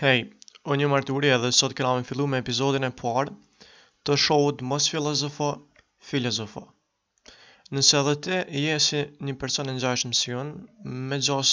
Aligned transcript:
Hej, 0.00 0.20
o 0.72 0.76
një 0.80 0.86
marturi 0.90 1.28
edhe 1.36 1.48
sot 1.54 1.74
këna 1.78 1.88
me 1.96 2.04
fillu 2.10 2.26
me 2.34 2.38
epizodin 2.42 2.86
e 2.86 2.88
parë 3.00 3.32
të 4.08 4.14
showt 4.22 4.62
mos 4.70 4.86
filozofo, 4.92 5.48
filozofo. 6.10 6.62
Nëse 7.78 7.98
edhe 7.98 8.14
te 8.26 8.38
je 8.62 8.78
si 8.86 9.02
një 9.28 9.34
person 9.42 9.68
e 9.68 9.74
njajsh 9.78 10.06
mësion, 10.12 10.52
me 11.10 11.18
gjos 11.26 11.50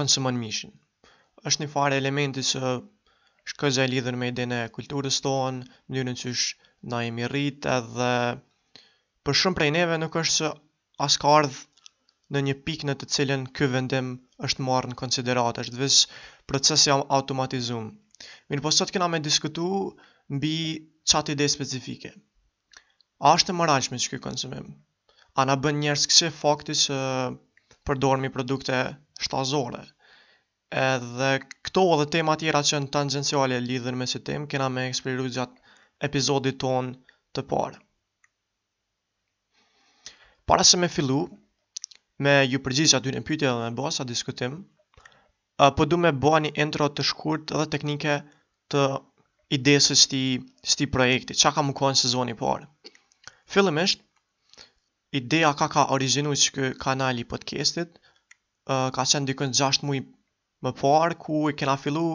konsumon 0.00 0.40
mishin. 0.42 0.74
është 1.48 1.62
një 1.64 1.70
fare 1.76 2.00
elementi 2.02 2.44
së 2.50 2.74
shkëzja 3.54 3.86
e 3.88 3.92
lidhën 3.94 4.20
me 4.20 4.28
idene 4.34 4.60
e 4.66 4.70
kulturës 4.76 5.22
tonë, 5.28 5.64
një 5.96 6.04
në 6.10 6.16
është 6.32 6.70
na 6.94 7.00
jemi 7.06 7.26
edhe 7.78 8.12
për 9.24 9.40
shumë 9.44 9.60
prej 9.62 9.70
neve 9.78 9.98
nuk 10.04 10.20
është 10.24 10.36
se 10.42 10.52
as 11.08 11.20
ka 11.24 11.36
ardhë 11.40 11.64
në 12.34 12.40
një 12.48 12.54
pikë 12.68 12.86
në 12.88 12.94
të 13.00 13.06
cilën 13.16 13.44
ky 13.58 13.66
vendim 13.74 14.08
është 14.48 14.64
marrë 14.64 14.88
në 14.92 14.96
konsideratë, 15.00 15.62
është 15.62 15.78
vetë 15.80 16.46
procesi 16.52 16.92
automatizum. 16.94 17.86
Mirë, 18.50 18.64
po 18.66 18.72
sot 18.78 18.92
kemë 18.94 19.20
diskutuar 19.24 19.94
mbi 20.36 20.50
çati 21.12 21.36
ide 21.36 21.46
specifike. 21.48 22.10
A 23.24 23.32
është 23.38 23.56
moralshme 23.60 24.00
që 24.04 24.12
ky 24.14 24.20
konsumim? 24.26 24.68
A 25.40 25.46
na 25.48 25.56
bën 25.64 25.78
njerëz 25.80 26.04
këse 26.10 26.28
fakti 26.42 26.76
se 26.82 26.98
përdorim 27.88 28.28
produkte 28.34 28.82
shtazore? 29.26 29.80
Edhe 30.84 31.30
këto 31.68 31.86
edhe 31.96 32.06
tema 32.16 32.36
të 32.36 32.44
tjera 32.48 32.60
që 32.68 32.74
janë 32.76 32.92
tangenciale 32.98 33.60
lidhen 33.70 33.96
me 34.02 34.06
këtë 34.10 34.26
temë, 34.28 34.48
kemë 34.52 34.68
më 34.76 34.86
eksploruar 34.90 35.32
gjatë 35.36 35.76
episodit 36.08 36.60
ton 36.64 36.92
të 37.36 37.44
parë. 37.54 37.78
Para 40.48 40.64
se 40.72 40.76
me 40.84 40.88
fillu, 40.98 41.22
me 42.24 42.32
ju 42.52 42.58
përgjigjë 42.66 42.96
aty 42.98 43.10
në 43.14 43.20
pyetje 43.26 43.50
dhe 43.56 43.62
me 43.64 43.74
bosa 43.80 44.04
diskutim. 44.10 44.54
Uh, 44.58 45.70
po 45.78 45.86
du 45.90 45.98
me 46.04 46.10
bo 46.24 46.32
një 46.42 46.50
intro 46.64 46.88
të 46.96 47.04
shkurt 47.12 47.52
dhe 47.54 47.66
teknike 47.74 48.16
të 48.74 48.82
idesës 49.58 50.00
së 50.04 50.04
sti, 50.06 50.22
sti 50.74 50.88
projekti, 50.96 51.36
që 51.42 51.52
ka 51.56 51.64
më 51.68 51.74
kohën 51.78 51.98
sezoni 52.02 52.34
parë. 52.42 52.66
Po 52.66 53.38
Fillimisht, 53.54 54.02
ideja 55.20 55.52
ka 55.62 55.70
ka 55.76 55.86
originu 55.96 56.34
që 56.42 56.52
kë 56.58 56.72
kanali 56.84 57.24
podcastit, 57.34 57.94
uh, 57.98 58.90
ka 58.98 59.02
qenë 59.04 59.30
dikën 59.32 59.56
6 59.62 59.82
mui 59.88 60.02
më 60.66 60.74
parë, 60.82 61.18
ku 61.22 61.44
i 61.48 61.54
kena 61.58 61.78
fillu 61.80 62.06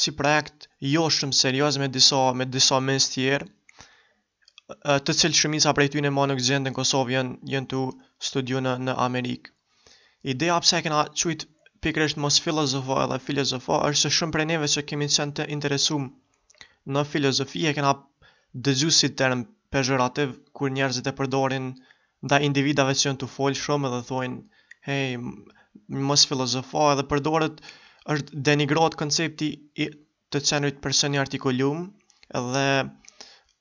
si 0.00 0.12
projekt 0.18 0.68
jo 0.92 1.06
shumë 1.16 1.38
serios 1.42 1.78
me 1.82 1.88
disa, 1.96 2.20
me 2.40 2.44
disa 2.56 2.78
tjerë, 3.14 3.46
të 5.06 5.14
cilë 5.22 5.36
shumisa 5.38 5.70
prej 5.76 5.86
tyne 5.94 6.10
e 6.10 6.26
nuk 6.30 6.42
gjendë 6.48 6.70
në 6.70 6.76
Kosovë 6.76 7.12
jenë 7.14 7.48
jen 7.54 7.64
të 7.72 7.78
studiu 8.28 8.60
në, 8.66 8.74
në 8.88 8.92
Amerikë. 9.06 9.50
Ideja 10.32 10.58
pëse 10.64 10.76
e 10.78 10.84
kena 10.86 11.00
qujtë 11.22 11.48
pikrësht 11.86 12.20
mos 12.24 12.36
filozofo 12.44 12.98
edhe 13.04 13.16
filozofo, 13.26 13.78
është 13.90 14.12
shumë 14.18 14.34
prej 14.36 14.46
neve 14.50 14.68
që 14.74 14.84
kemi 14.92 15.08
qenë 15.16 15.34
të 15.40 15.46
interesum 15.56 16.06
në 16.96 17.04
filozofi, 17.14 17.64
e 17.66 17.72
kena 17.80 17.92
dëgju 18.68 18.92
si 18.98 19.10
term 19.22 19.42
pejorativ, 19.74 20.36
kur 20.58 20.72
njerëzit 20.76 21.08
e 21.12 21.16
përdorin 21.20 21.66
nda 22.28 22.40
individave 22.50 22.94
që 23.00 23.08
jenë 23.10 23.20
të 23.24 23.30
folë 23.34 23.60
shumë 23.64 23.90
edhe 23.90 24.00
thojnë, 24.12 24.64
hej, 24.88 25.18
mos 26.10 26.26
filozofo 26.30 26.86
edhe 26.92 27.08
përdorit, 27.12 27.58
është 28.16 28.42
denigrot 28.50 28.96
koncepti 29.02 29.50
i 29.86 29.90
të 30.30 30.46
qenërit 30.52 30.82
personi 30.88 31.24
artikulum, 31.26 31.86
edhe 32.42 32.66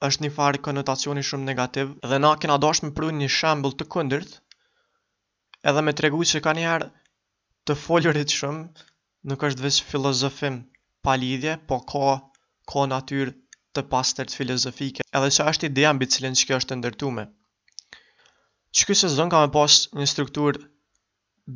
është 0.08 0.24
një 0.24 0.30
farë 0.36 0.60
konotacioni 0.66 1.22
shumë 1.30 1.46
negativ, 1.48 1.90
dhe 2.12 2.18
na 2.26 2.30
kena 2.44 2.56
dosh 2.66 2.82
me 2.86 2.90
prunë 3.00 3.22
një 3.22 3.30
shambull 3.38 3.74
të 3.80 3.88
kundërt, 3.96 4.32
edhe 5.72 5.82
me 5.88 5.94
tregu 6.02 6.22
që 6.32 6.42
ka 6.46 6.54
njerë 6.60 6.88
të 7.70 7.76
foljërit 7.84 8.36
shumë, 8.38 8.86
nuk 9.32 9.44
është 9.50 9.66
vishë 9.66 9.88
filozofim 9.90 10.62
pa 11.08 11.18
lidhje, 11.24 11.58
po 11.72 11.82
ka, 11.92 12.14
ka 12.72 12.86
natyrë 12.94 13.36
të 13.78 13.84
pastërt 13.92 14.36
filozofike, 14.40 15.06
edhe 15.20 15.34
që 15.40 15.48
është 15.54 15.70
ideja 15.72 15.92
mbi 15.98 16.10
cilin 16.16 16.40
që 16.42 16.50
kjo 16.50 16.62
është 16.62 16.74
të 16.74 16.80
ndërtume. 16.80 17.28
Që 18.78 18.88
kjo 18.88 18.98
sezon 19.04 19.32
ka 19.34 19.44
me 19.44 19.52
pas 19.58 19.78
një 20.00 20.08
strukturë 20.14 20.64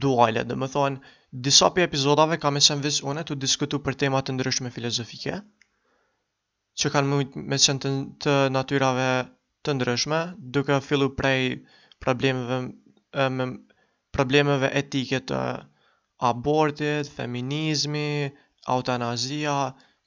duale, 0.03 0.43
dhe 0.51 0.59
më 0.63 0.71
thonë, 0.75 1.15
disa 1.47 1.71
për 1.75 1.87
epizodave 1.87 2.41
ka 2.43 2.51
me 2.55 2.61
qenë 2.67 2.87
vishë 2.89 3.07
une 3.11 3.23
të 3.29 3.39
diskutu 3.45 3.79
për 3.87 3.99
temat 4.05 4.27
të 4.29 4.37
ndryshme 4.37 4.73
filozofike, 4.77 5.39
që 6.81 6.89
kanë 6.93 7.09
mujt 7.09 7.33
me 7.51 7.57
qenë 7.63 7.81
të, 7.85 7.89
të 8.23 8.33
natyrave 8.53 9.09
të 9.67 9.73
ndryshme, 9.77 10.19
duke 10.55 10.77
fillu 10.85 11.09
prej 11.19 11.43
problemeve, 12.05 12.57
me 13.37 13.45
problemeve 14.17 14.71
etike 14.81 15.19
të 15.31 15.41
abortit, 16.29 17.11
feminizmi, 17.19 18.07
autanazia, 18.77 19.53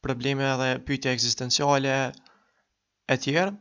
probleme 0.06 0.50
dhe 0.62 0.68
pyetje 0.88 1.12
ekzistenciale 1.14 1.94
e 2.10 3.16
tjerë. 3.26 3.54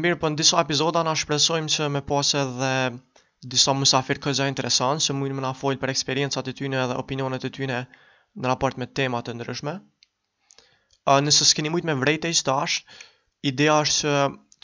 Mirë, 0.00 0.16
për 0.16 0.20
po 0.24 0.32
në 0.32 0.40
disa 0.42 0.60
epizoda 0.66 1.02
na 1.08 1.16
shpresojmë 1.22 1.74
që 1.76 1.88
me 1.96 2.04
pose 2.12 2.44
dhe 2.60 2.74
disa 3.54 3.72
musafir 3.80 4.20
këzë 4.28 4.50
interesant, 4.52 5.04
që 5.04 5.16
mujnë 5.16 5.38
më 5.38 5.46
na 5.46 5.54
folë 5.62 5.80
për 5.84 5.94
eksperiencat 5.94 6.52
e 6.52 6.56
tyne 6.60 6.84
dhe 6.92 7.00
opinionet 7.04 7.48
e 7.48 7.52
tyne 7.60 7.80
në 7.88 8.50
raport 8.52 8.80
me 8.84 8.90
temat 9.02 9.30
e 9.32 9.36
ndryshme 9.38 9.78
nëse 11.26 11.44
s'keni 11.48 11.70
mujt 11.72 11.86
me 11.88 11.94
vrejt 12.02 12.26
e 12.28 12.32
istash, 12.34 12.76
ideja 13.50 13.76
është 13.84 14.10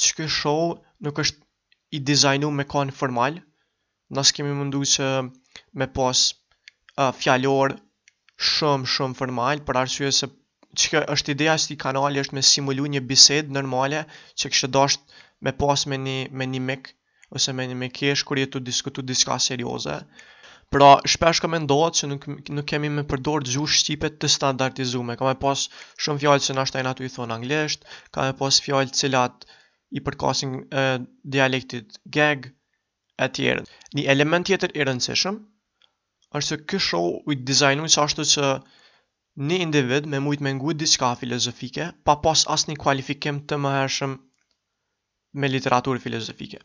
që 0.03 0.09
që 0.09 0.17
kë 0.19 0.27
show 0.39 0.63
nuk 1.07 1.21
është 1.25 1.97
i 1.97 2.01
dizajnu 2.11 2.51
me 2.59 2.67
kanë 2.75 2.97
formal, 3.01 3.39
nësë 4.19 4.35
kemi 4.39 4.57
mundu 4.61 4.83
që 4.95 5.07
me 5.81 5.87
pas 5.99 6.23
uh, 7.01 7.13
fjallor 7.23 7.77
shumë 8.51 8.91
shumë 8.97 9.19
formal, 9.21 9.63
për 9.69 9.81
arsye 9.85 10.11
se 10.21 10.29
që 10.83 11.05
është 11.15 11.35
ideja 11.37 11.55
së 11.63 11.71
ti 11.73 11.79
kanali 11.87 12.21
është 12.25 12.37
me 12.39 12.43
simulu 12.51 12.89
një 12.97 13.05
bised 13.13 13.53
normale 13.57 14.03
që 14.35 14.53
kështë 14.53 14.73
dasht 14.77 15.03
me 15.47 15.55
pas 15.65 15.87
me 15.91 15.97
një, 16.07 16.19
me 16.41 16.45
një 16.55 16.61
mik, 16.69 16.91
ose 17.39 17.55
me 17.57 17.67
një 17.71 17.79
mikesh 17.87 18.25
kur 18.29 18.43
të 18.51 18.61
diskutu 18.69 19.07
diska 19.13 19.39
serioze, 19.49 20.01
Pra, 20.73 20.99
shpesh 21.11 21.43
ka 21.45 21.49
me 21.53 21.59
ndohet 21.65 21.99
që 21.99 22.09
nuk, 22.11 22.25
nuk 22.59 22.67
kemi 22.71 22.91
me 22.95 23.03
përdor 23.13 23.45
të 23.47 23.53
gjuhë 23.55 23.79
shqipe 23.81 24.09
të 24.23 24.31
standartizume. 24.35 25.17
Ka 25.21 25.27
me 25.29 25.35
pas 25.45 25.65
shumë 26.05 26.23
fjallë 26.23 26.45
që 26.47 26.57
nashtaj 26.59 26.85
në 26.87 26.93
ato 26.93 27.07
i 27.09 27.13
thonë 27.17 27.37
anglisht, 27.39 27.85
ka 28.17 28.25
me 28.27 28.37
pas 28.41 28.61
fjallë 28.67 28.95
cilat 29.01 29.47
i 29.95 30.03
përkasin 30.07 30.55
e, 30.67 30.85
dialektit 31.37 31.99
geg, 32.19 32.49
e 33.21 33.27
tjerë. 33.39 33.67
Një 33.99 34.07
element 34.17 34.49
tjetër 34.49 34.75
i 34.79 34.87
rëndësishëm, 34.89 35.41
është 36.39 36.49
se 36.57 36.61
kë 36.73 36.83
show 36.89 37.11
u 37.19 37.35
i 37.35 37.39
dizajnu 37.53 37.87
që 37.95 38.05
ashtu 38.05 38.27
që 38.35 38.49
një 39.51 39.61
individ 39.67 40.09
me 40.11 40.23
mujtë 40.25 40.47
me 40.47 40.55
ngujtë 40.61 40.83
diska 40.85 41.13
filozofike, 41.21 41.91
pa 42.07 42.19
pas 42.25 42.47
asë 42.57 42.73
një 42.73 42.79
kualifikim 42.87 43.43
të 43.51 43.61
më 43.67 43.75
hershëm 43.79 44.17
me 45.43 45.53
literaturë 45.57 46.03
filozofike. 46.07 46.61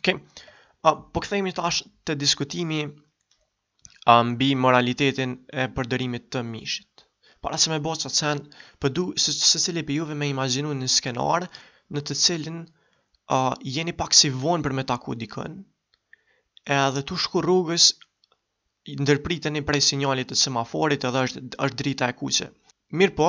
Okej. 0.00 0.20
Okay 0.20 0.48
po 0.82 1.20
kthehemi 1.24 1.52
tash 1.56 1.78
të 2.08 2.14
diskutimi 2.22 2.78
mbi 4.28 4.46
moralitetin 4.66 5.34
e 5.62 5.66
përdorimit 5.78 6.28
të 6.34 6.40
mishit. 6.52 7.04
Para 7.44 7.58
se 7.60 7.70
me 7.72 7.78
bëtë 7.86 8.04
që 8.06 8.10
të 8.12 8.18
sen, 8.20 8.40
përdu 8.84 9.04
po 9.10 9.22
se, 9.24 9.34
se 9.48 9.60
cili 9.64 9.82
për 9.88 9.96
juve 9.98 10.16
me 10.22 10.28
imaginu 10.32 10.72
në 10.78 10.88
skenar 10.94 11.44
në 11.96 12.00
të 12.08 12.16
cilin 12.22 12.56
uh, 12.66 13.52
jeni 13.76 13.94
pak 14.00 14.16
si 14.20 14.30
vonë 14.44 14.64
për 14.66 14.76
me 14.78 14.84
taku 14.92 15.14
dikën, 15.22 15.58
edhe 16.80 17.04
tu 17.10 17.18
shku 17.26 17.42
rrugës 17.44 17.86
ndërpritën 19.04 19.60
i 19.60 19.64
prej 19.70 19.84
sinjalit 19.90 20.30
të 20.32 20.38
semaforit 20.44 21.04
edhe 21.10 21.24
është, 21.28 21.44
është 21.66 21.80
drita 21.82 22.08
e 22.10 22.16
kuqe. 22.22 22.48
Mirë 23.00 23.16
po, 23.20 23.28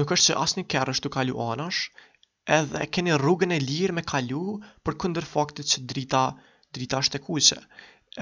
nuk 0.00 0.14
është 0.16 0.32
që 0.32 0.40
asë 0.44 0.60
një 0.60 0.66
kërë 0.74 0.96
është 0.96 1.06
të 1.08 1.14
kalu 1.18 1.38
anash, 1.50 1.82
edhe 2.58 2.86
keni 2.94 3.18
rrugën 3.22 3.54
e 3.54 3.62
lirë 3.70 3.96
me 4.00 4.04
kalu 4.14 4.42
për 4.86 4.98
këndër 5.04 5.30
faktit 5.34 5.70
që 5.74 5.86
drita 5.94 6.26
e 6.26 6.36
kuqe 6.36 6.50
drita 6.76 7.00
shtekuese. 7.06 7.56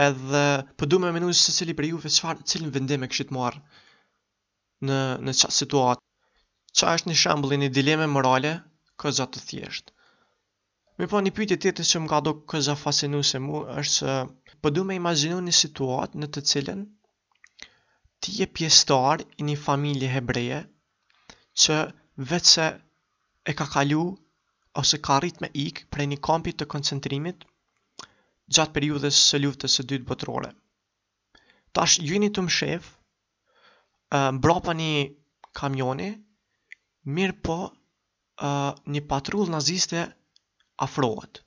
Edhe 0.06 0.42
po 0.80 0.86
duam 0.90 1.04
të 1.06 1.10
mendojmë 1.16 1.38
se 1.40 1.52
cili 1.56 1.74
për 1.78 1.86
juve 1.90 2.10
çfarë 2.16 2.44
cilën 2.52 2.74
vendim 2.76 3.06
e 3.06 3.10
kishit 3.12 3.30
marr 3.36 3.56
në 4.88 4.98
në 5.28 5.34
çfarë 5.40 5.56
situatë. 5.60 6.02
Qa 6.80 6.92
është 6.98 7.10
një 7.10 7.16
shembull 7.22 7.56
i 7.56 7.60
një 7.62 7.70
dileme 7.78 8.08
morale 8.16 8.52
këza 9.02 9.26
të 9.34 9.42
thjesht. 9.50 9.90
Mi 11.00 11.08
po 11.10 11.22
një 11.26 11.32
pyjtje 11.38 11.58
tjetër 11.64 11.88
që 11.90 12.02
më 12.04 12.10
ka 12.12 12.20
do 12.28 12.32
këza 12.52 12.76
fascinuese 12.84 13.40
mu 13.46 13.62
është 13.82 13.96
se 14.00 14.16
po 14.62 14.72
du 14.76 14.84
me 14.90 14.98
imaginu 15.00 15.40
një 15.46 15.56
situatë 15.60 16.22
në 16.22 16.30
të 16.36 16.42
cilën 16.52 16.82
ti 18.22 18.34
je 18.40 18.48
pjestar 18.58 19.24
i 19.40 19.48
një 19.48 19.58
familje 19.68 20.10
hebreje 20.14 20.60
që 21.64 21.78
vetë 22.32 22.66
e 23.50 23.54
ka 23.60 23.66
kalu 23.74 24.02
ose 24.82 25.00
ka 25.06 25.16
rrit 25.24 25.40
me 25.44 25.48
ik 25.66 25.82
prej 25.94 26.06
një 26.12 26.18
kompit 26.30 26.58
të 26.60 26.68
koncentrimit 26.74 27.46
gjatë 28.54 28.74
periudhës 28.76 29.18
së 29.30 29.40
luftës 29.44 29.78
së 29.78 29.84
dytë 29.92 30.08
botërore. 30.10 30.50
Tash 31.78 31.98
ju 32.02 32.16
jeni 32.16 32.30
të 32.34 32.44
mshef, 32.48 32.88
ë 34.14 34.20
mbrapa 34.38 34.74
një 34.78 34.92
kamioni, 35.60 36.10
mirë 37.16 37.38
po 37.46 37.58
ë 37.66 38.54
një 38.96 39.04
patrull 39.10 39.52
naziste 39.54 40.02
afrohet. 40.86 41.42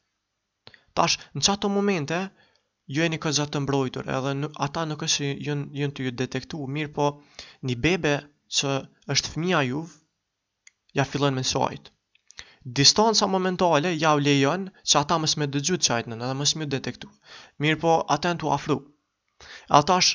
Tash 0.95 1.17
në 1.35 1.43
çato 1.47 1.71
momente 1.75 2.19
ju 2.93 3.03
jeni 3.03 3.19
kozat 3.23 3.51
të 3.53 3.63
mbrojtur, 3.65 4.07
edhe 4.13 4.33
në, 4.39 4.51
ata 4.67 4.85
nuk 4.87 5.03
është 5.07 5.31
ju 5.47 5.57
ju 5.81 5.91
të 5.97 6.07
ju 6.07 6.15
detektu, 6.23 6.61
mirë 6.77 6.93
po 6.99 7.09
një 7.67 7.79
bebe 7.87 8.15
që 8.53 8.77
është 9.13 9.35
fëmija 9.35 9.65
juve 9.71 9.99
ja 10.99 11.03
fillon 11.09 11.33
me 11.35 11.43
sajtë 11.49 11.92
distanca 12.63 13.27
momentale 13.27 13.91
ja 13.99 14.13
u 14.15 14.21
lejon 14.23 14.69
që 14.87 14.99
ata 15.01 15.17
mësë 15.19 15.39
me 15.41 15.47
dëgjut 15.51 15.83
qajtënën 15.85 16.21
edhe 16.23 16.35
mësë 16.41 16.59
me 16.61 16.67
detektu. 16.71 17.09
Mirë 17.61 17.79
po, 17.81 17.95
atë 18.15 18.31
në 18.35 18.39
të 18.43 18.51
afru. 18.55 18.77
Atash, 19.79 20.13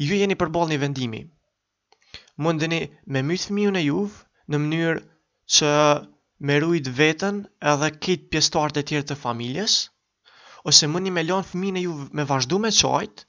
ju 0.00 0.16
jeni 0.16 0.38
përbol 0.40 0.72
një 0.72 0.78
vendimi. 0.84 1.20
Mundeni 2.40 2.80
me 3.12 3.22
mytë 3.28 3.48
fëmijën 3.50 3.78
e 3.80 3.84
juvë 3.84 4.52
në 4.54 4.60
mënyrë 4.64 5.04
që 5.56 5.72
me 6.48 6.56
rujt 6.64 6.88
vetën 7.00 7.42
edhe 7.72 7.92
kitë 8.06 8.28
pjestartë 8.32 8.82
e 8.82 8.86
tjerë 8.90 9.08
të 9.10 9.16
familjes, 9.20 9.76
ose 10.68 10.88
mundi 10.92 11.12
me 11.14 11.24
lonë 11.28 11.48
fëmiju 11.50 11.76
e 11.76 11.84
juvë 11.86 12.08
me 12.18 12.26
vazhdu 12.32 12.60
me 12.62 12.72
qajtë, 12.80 13.26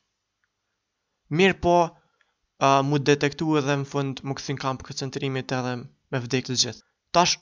mirë 1.39 1.59
po, 1.65 1.75
uh, 1.89 2.81
mu 2.89 2.99
detektu 3.11 3.57
edhe 3.59 3.75
më 3.83 3.91
fund 3.91 4.23
më 4.23 4.38
këthin 4.39 4.61
kamp 4.63 4.88
këtë 4.88 5.01
centrimit 5.03 5.55
edhe 5.59 5.75
me 5.83 6.23
vdekje 6.23 6.53
të 6.55 6.59
gjithë. 6.63 6.85
Tash, 7.15 7.38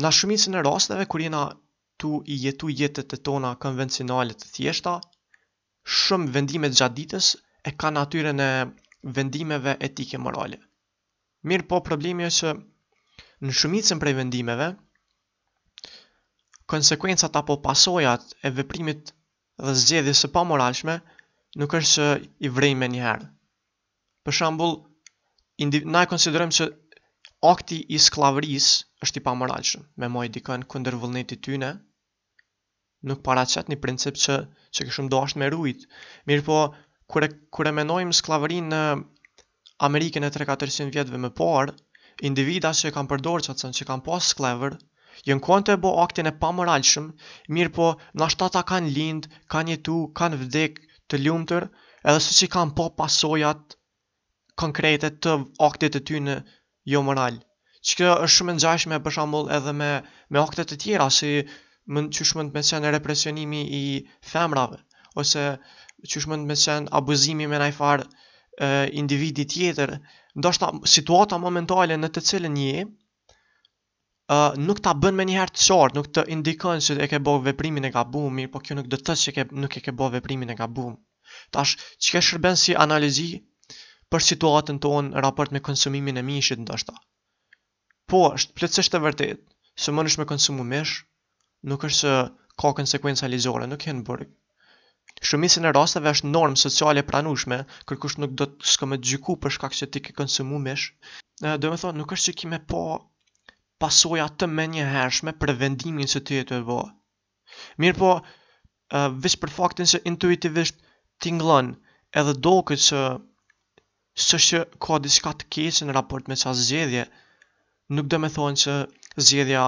Në 0.00 0.10
shumicën 0.16 0.54
e 0.58 0.64
rasteve, 0.64 1.04
kur 1.12 1.20
jena 1.24 1.40
tu 2.02 2.10
i 2.32 2.36
jetu 2.42 2.68
jetet 2.80 3.14
e 3.16 3.20
tona 3.28 3.48
konvencionale 3.64 4.36
të 4.42 4.48
thjeshta, 4.54 4.92
shumë 6.02 6.30
vendimet 6.36 6.76
gjatë 6.78 6.96
ditës 7.00 7.28
e 7.68 7.72
ka 7.82 7.90
natyre 7.96 8.32
në 8.38 8.46
vendimeve 9.18 9.74
etike 9.90 10.20
morale. 10.26 10.58
Mirë 11.50 11.68
po 11.72 11.82
problemi 11.88 12.26
e 12.28 12.32
që 12.38 12.54
në 13.46 13.56
shumicën 13.60 14.00
prej 14.04 14.16
vendimeve, 14.20 14.70
konsekuencat 16.74 17.36
apo 17.42 17.58
pasojat 17.66 18.26
e 18.50 18.54
veprimit 18.60 19.12
dhe 19.66 19.76
zgjedhjes 19.82 20.24
së 20.24 20.32
pamoralshme 20.36 20.96
nuk 21.64 21.76
është 21.80 21.96
që 21.96 22.12
i 22.48 22.52
vrejme 22.60 22.88
njëherë. 22.94 23.28
Për 24.24 24.38
shambull, 24.40 24.76
na 25.94 26.06
e 26.06 26.10
konsiderëm 26.14 26.52
që 26.60 26.70
akti 27.52 27.82
i 27.96 28.00
skllavërisë 28.08 28.86
është 29.06 29.20
i 29.20 29.24
pamoralshëm, 29.26 29.84
me 30.02 30.06
mo 30.14 30.22
i 30.26 30.30
dikën 30.34 30.64
kunder 30.72 30.96
vullnetit 31.02 31.40
tyne, 31.46 31.68
nuk 33.10 33.22
paracet 33.28 33.70
një 33.72 33.78
princip 33.84 34.18
që, 34.24 34.34
që 34.76 34.86
këshumë 34.88 35.12
do 35.14 35.20
dashur 35.22 35.40
me 35.42 35.48
rujt. 35.54 35.86
Mirë 36.32 36.44
po, 36.48 36.58
kure, 37.14 37.70
e 37.70 37.74
menojmë 37.78 38.16
skllavërinë 38.18 38.74
në 38.74 38.80
Amerikën 39.88 40.26
e 40.26 40.30
3-400 40.36 40.92
vjetëve 40.98 41.20
më 41.24 41.30
parë, 41.40 41.74
individa 42.30 42.74
që 42.80 42.92
kanë 42.98 43.12
përdorë 43.14 43.48
që 43.48 43.72
që 43.80 43.88
kanë 43.92 44.06
pas 44.10 44.28
sklavër, 44.34 44.76
jënë 45.30 45.44
kënë 45.48 45.66
të 45.70 45.78
e 45.78 45.82
bo 45.86 45.94
aktin 46.04 46.28
e 46.28 46.34
pamoralshëm, 46.44 47.08
mirë 47.56 47.74
po, 47.78 47.88
në 48.14 48.28
ashtata 48.28 48.64
kanë 48.72 48.92
lindë, 48.98 49.32
kanë 49.54 49.76
jetu, 49.78 49.96
kanë 50.20 50.40
vdek 50.42 50.80
të 51.10 51.22
ljumëtër, 51.24 51.70
edhe 52.04 52.20
së 52.26 52.36
që 52.42 52.50
kanë 52.58 52.76
po 52.82 52.90
pasojat 53.00 53.78
konkrete 54.60 55.08
të 55.24 55.38
aktit 55.70 55.96
të 55.96 56.04
tyre 56.12 56.38
jo 56.96 57.00
moralë 57.08 57.46
që 57.88 57.94
kjo 57.98 58.08
është 58.14 58.32
shumë 58.36 58.54
nxajshme 58.56 58.96
për 59.04 59.14
shambull 59.16 59.46
edhe 59.58 59.72
me, 59.80 59.90
me 60.34 60.38
aktet 60.44 60.68
të 60.72 60.76
tjera, 60.84 61.04
si 61.18 61.28
më, 61.88 62.02
që 62.16 62.26
shumë 62.30 62.44
të 62.48 62.56
me 62.56 62.62
qenë 62.70 62.90
represionimi 62.96 63.60
i 63.80 63.84
femrave, 64.32 64.80
ose 65.22 65.44
që 66.10 66.22
shumë 66.24 66.38
të 66.42 66.48
me 66.50 66.56
qenë 66.64 66.92
abuzimi 67.00 67.46
me 67.54 67.60
najfarë 67.62 68.68
individi 69.02 69.46
tjetër, 69.48 69.94
ndoshta 70.42 70.68
situata 70.94 71.38
momentale 71.40 71.96
në 72.04 72.14
të 72.18 72.26
cilën 72.32 72.58
një, 72.62 72.88
Uh, 74.30 74.52
nuk 74.64 74.78
ta 74.78 74.92
bën 75.02 75.16
me 75.18 75.24
një 75.26 75.32
herë 75.40 75.52
të 75.52 75.60
qartë, 75.64 75.96
nuk 75.98 76.08
të 76.14 76.22
indikon 76.36 76.82
se 76.86 76.94
e 77.02 77.08
ke 77.10 77.18
bërë 77.26 77.40
veprimin 77.48 77.88
e 77.88 77.90
gabuar, 77.96 78.28
mirë, 78.36 78.50
por 78.52 78.62
kjo 78.62 78.76
nuk 78.78 78.86
do 78.86 78.94
të 79.00 79.08
thotë 79.08 79.22
se 79.24 79.32
ke 79.38 79.44
nuk 79.64 79.74
e 79.74 79.82
ke 79.82 79.90
bërë 80.00 80.12
veprimin 80.20 80.54
e 80.54 80.56
gabuar. 80.60 80.94
Tash, 81.56 81.72
çka 81.98 82.22
shërben 82.28 82.60
si 82.62 82.76
analizë 82.84 83.26
për 84.12 84.26
situatën 84.28 84.78
tonë 84.86 85.24
raport 85.26 85.50
me 85.56 85.64
konsumimin 85.70 86.22
e 86.22 86.22
mishit 86.30 86.62
ndoshta. 86.62 86.94
Po, 88.10 88.20
është 88.36 88.54
plotësisht 88.58 88.94
e 88.98 89.00
vërtetë. 89.04 89.34
Së 89.82 89.92
mënësh 89.96 90.14
me 90.20 90.24
konsumu 90.30 90.64
mish, 90.70 90.94
nuk 91.72 91.84
është 91.88 91.98
se 91.98 92.14
ka 92.62 92.70
konsekuenca 92.78 93.28
ligjore, 93.32 93.68
nuk 93.72 93.84
janë 93.88 94.02
burg. 94.08 94.32
Shumicën 95.28 95.68
e 95.68 95.72
rasteve 95.76 96.12
është 96.16 96.30
normë 96.32 96.58
sociale 96.64 97.02
e 97.02 97.06
pranueshme, 97.10 97.58
kërkush 97.90 98.16
nuk 98.22 98.34
do 98.40 98.48
të 98.56 98.70
s'ka 98.72 98.88
më 98.92 98.98
gjyku 99.10 99.36
për 99.44 99.54
shkak 99.56 99.78
se 99.78 99.88
ti 99.94 100.02
ke 100.08 100.16
konsumu 100.20 100.58
mish. 100.66 100.88
Do 101.44 101.70
të 101.70 101.78
thonë, 101.84 101.98
nuk 102.00 102.14
është 102.16 102.24
se 102.24 102.34
kimë 102.42 102.60
po 102.72 102.80
pasoja 103.84 104.26
të 104.42 104.50
më 104.58 104.66
një 104.74 104.88
hershme 104.94 105.36
për 105.44 105.54
vendimin 105.62 106.10
se 106.16 106.22
ti 106.26 106.40
e 106.42 106.48
të 106.50 106.58
bë. 106.72 106.80
Mirë 107.84 107.98
po, 108.02 108.10
uh, 108.18 109.34
për 109.46 109.54
faktin 109.60 109.92
se 109.92 110.02
intuitivisht 110.12 110.82
tinglon 111.26 111.70
edhe 112.24 112.34
do 112.48 112.56
këtë 112.72 112.86
se 112.90 113.06
sështë 114.26 114.46
që 114.50 114.66
ka 114.86 115.00
diska 115.06 115.36
të 115.42 115.50
keq 115.58 115.82
në 115.86 115.98
raport 116.00 116.30
me 116.34 116.38
qa 116.44 116.56
zgjedhje, 116.64 117.06
nuk 117.96 118.06
do 118.10 118.18
me 118.22 118.28
thonë 118.32 118.60
që 118.64 118.72
zgjedhja 119.26 119.62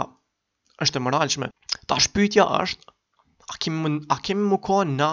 është 0.84 0.98
e 0.98 1.02
moralshme. 1.06 1.48
Ta 1.90 1.98
shpytja 2.04 2.46
është, 2.62 2.82
a 3.50 3.54
kemi, 3.60 3.80
më, 3.84 3.92
a 4.14 4.16
kemi 4.26 4.46
më 4.54 4.80
na 4.94 5.12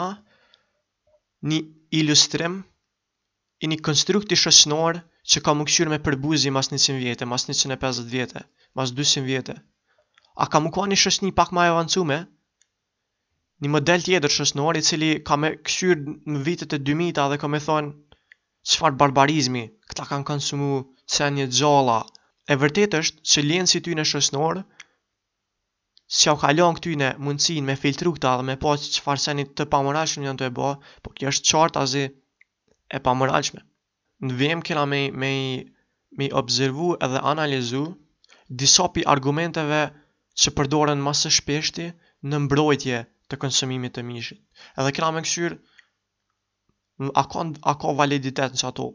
një 1.49 1.59
ilustrim 2.01 2.59
i 3.65 3.69
një 3.71 3.79
konstrukti 3.87 4.37
shësnor 4.39 5.01
që 5.29 5.41
ka 5.45 5.53
më 5.57 5.65
këshyrë 5.69 5.93
me 5.95 5.99
përbuzi 6.05 6.53
mas 6.53 6.69
100 6.73 6.99
vjetë, 7.03 7.25
mas 7.31 7.47
150 7.49 8.05
vjetë, 8.13 8.43
mas 8.77 8.93
200 8.99 9.25
vjetë. 9.29 9.55
A 10.43 10.45
ka 10.47 10.59
më 10.63 10.69
ka 10.77 10.85
një 10.93 11.01
shësni 11.01 11.33
pak 11.39 11.49
ma 11.53 11.65
e 11.67 11.73
avancume, 11.73 12.19
një 13.61 13.69
model 13.75 14.05
tjetër 14.05 14.31
shosnor 14.37 14.77
i 14.79 14.85
cili 14.89 15.09
ka 15.27 15.35
me 15.35 15.49
këshyrë 15.67 16.15
në 16.33 16.43
vitet 16.47 16.77
e 16.77 16.79
2000 16.89 17.27
dhe 17.33 17.39
ka 17.41 17.47
me 17.51 17.59
thonë 17.65 18.19
qëfar 18.69 18.95
barbarizmi, 19.01 19.65
këta 19.89 20.05
kanë 20.11 20.27
konsumu 20.31 20.71
cenje 21.15 21.49
gjalla, 21.49 21.99
gjalla, 21.99 21.99
E 22.49 22.55
vërtet 22.57 22.95
është 22.97 23.21
që 23.31 23.41
lënë 23.45 23.69
si 23.69 23.79
ty 23.85 23.93
në 23.97 24.03
shosnor, 24.11 24.59
si 26.19 26.29
au 26.31 26.37
kalon 26.43 26.77
këty 26.79 26.95
në 27.01 27.09
mundësin 27.25 27.67
me 27.67 27.75
filtru 27.81 28.13
këta 28.15 28.31
dhe 28.39 28.45
me 28.47 28.55
po 28.63 28.71
që 28.81 28.87
që 28.95 29.03
farsenit 29.07 29.51
të 29.59 29.67
pamërashme 29.75 30.25
janë 30.25 30.41
të 30.41 30.47
e 30.49 30.53
bo, 30.59 30.69
po 31.05 31.09
kjo 31.17 31.29
është 31.33 31.51
qartë 31.51 31.83
azi 31.83 32.01
e 32.09 33.01
pamërashme. 33.09 33.61
Në 34.25 34.37
vim 34.39 34.63
kena 34.69 34.87
me, 34.95 35.01
me, 35.23 35.31
me 36.21 36.31
observu 36.41 36.87
edhe 37.07 37.21
analizu 37.33 37.83
disopi 38.63 39.03
pi 39.03 39.07
argumenteve 39.13 39.81
që 40.41 40.55
përdoren 40.57 41.05
masë 41.09 41.33
shpeshti 41.37 41.85
në 42.31 42.39
mbrojtje 42.47 43.03
të 43.29 43.39
konsumimit 43.45 43.93
të 43.99 44.05
mishit. 44.09 44.41
Edhe 44.77 44.95
kena 44.97 45.13
me 45.13 45.21
këshyrë, 45.29 45.59
a 47.69 47.73
ka 47.83 47.95
validitet 48.03 48.57
në 48.57 48.63
që 48.63 48.71
ato 48.73 48.89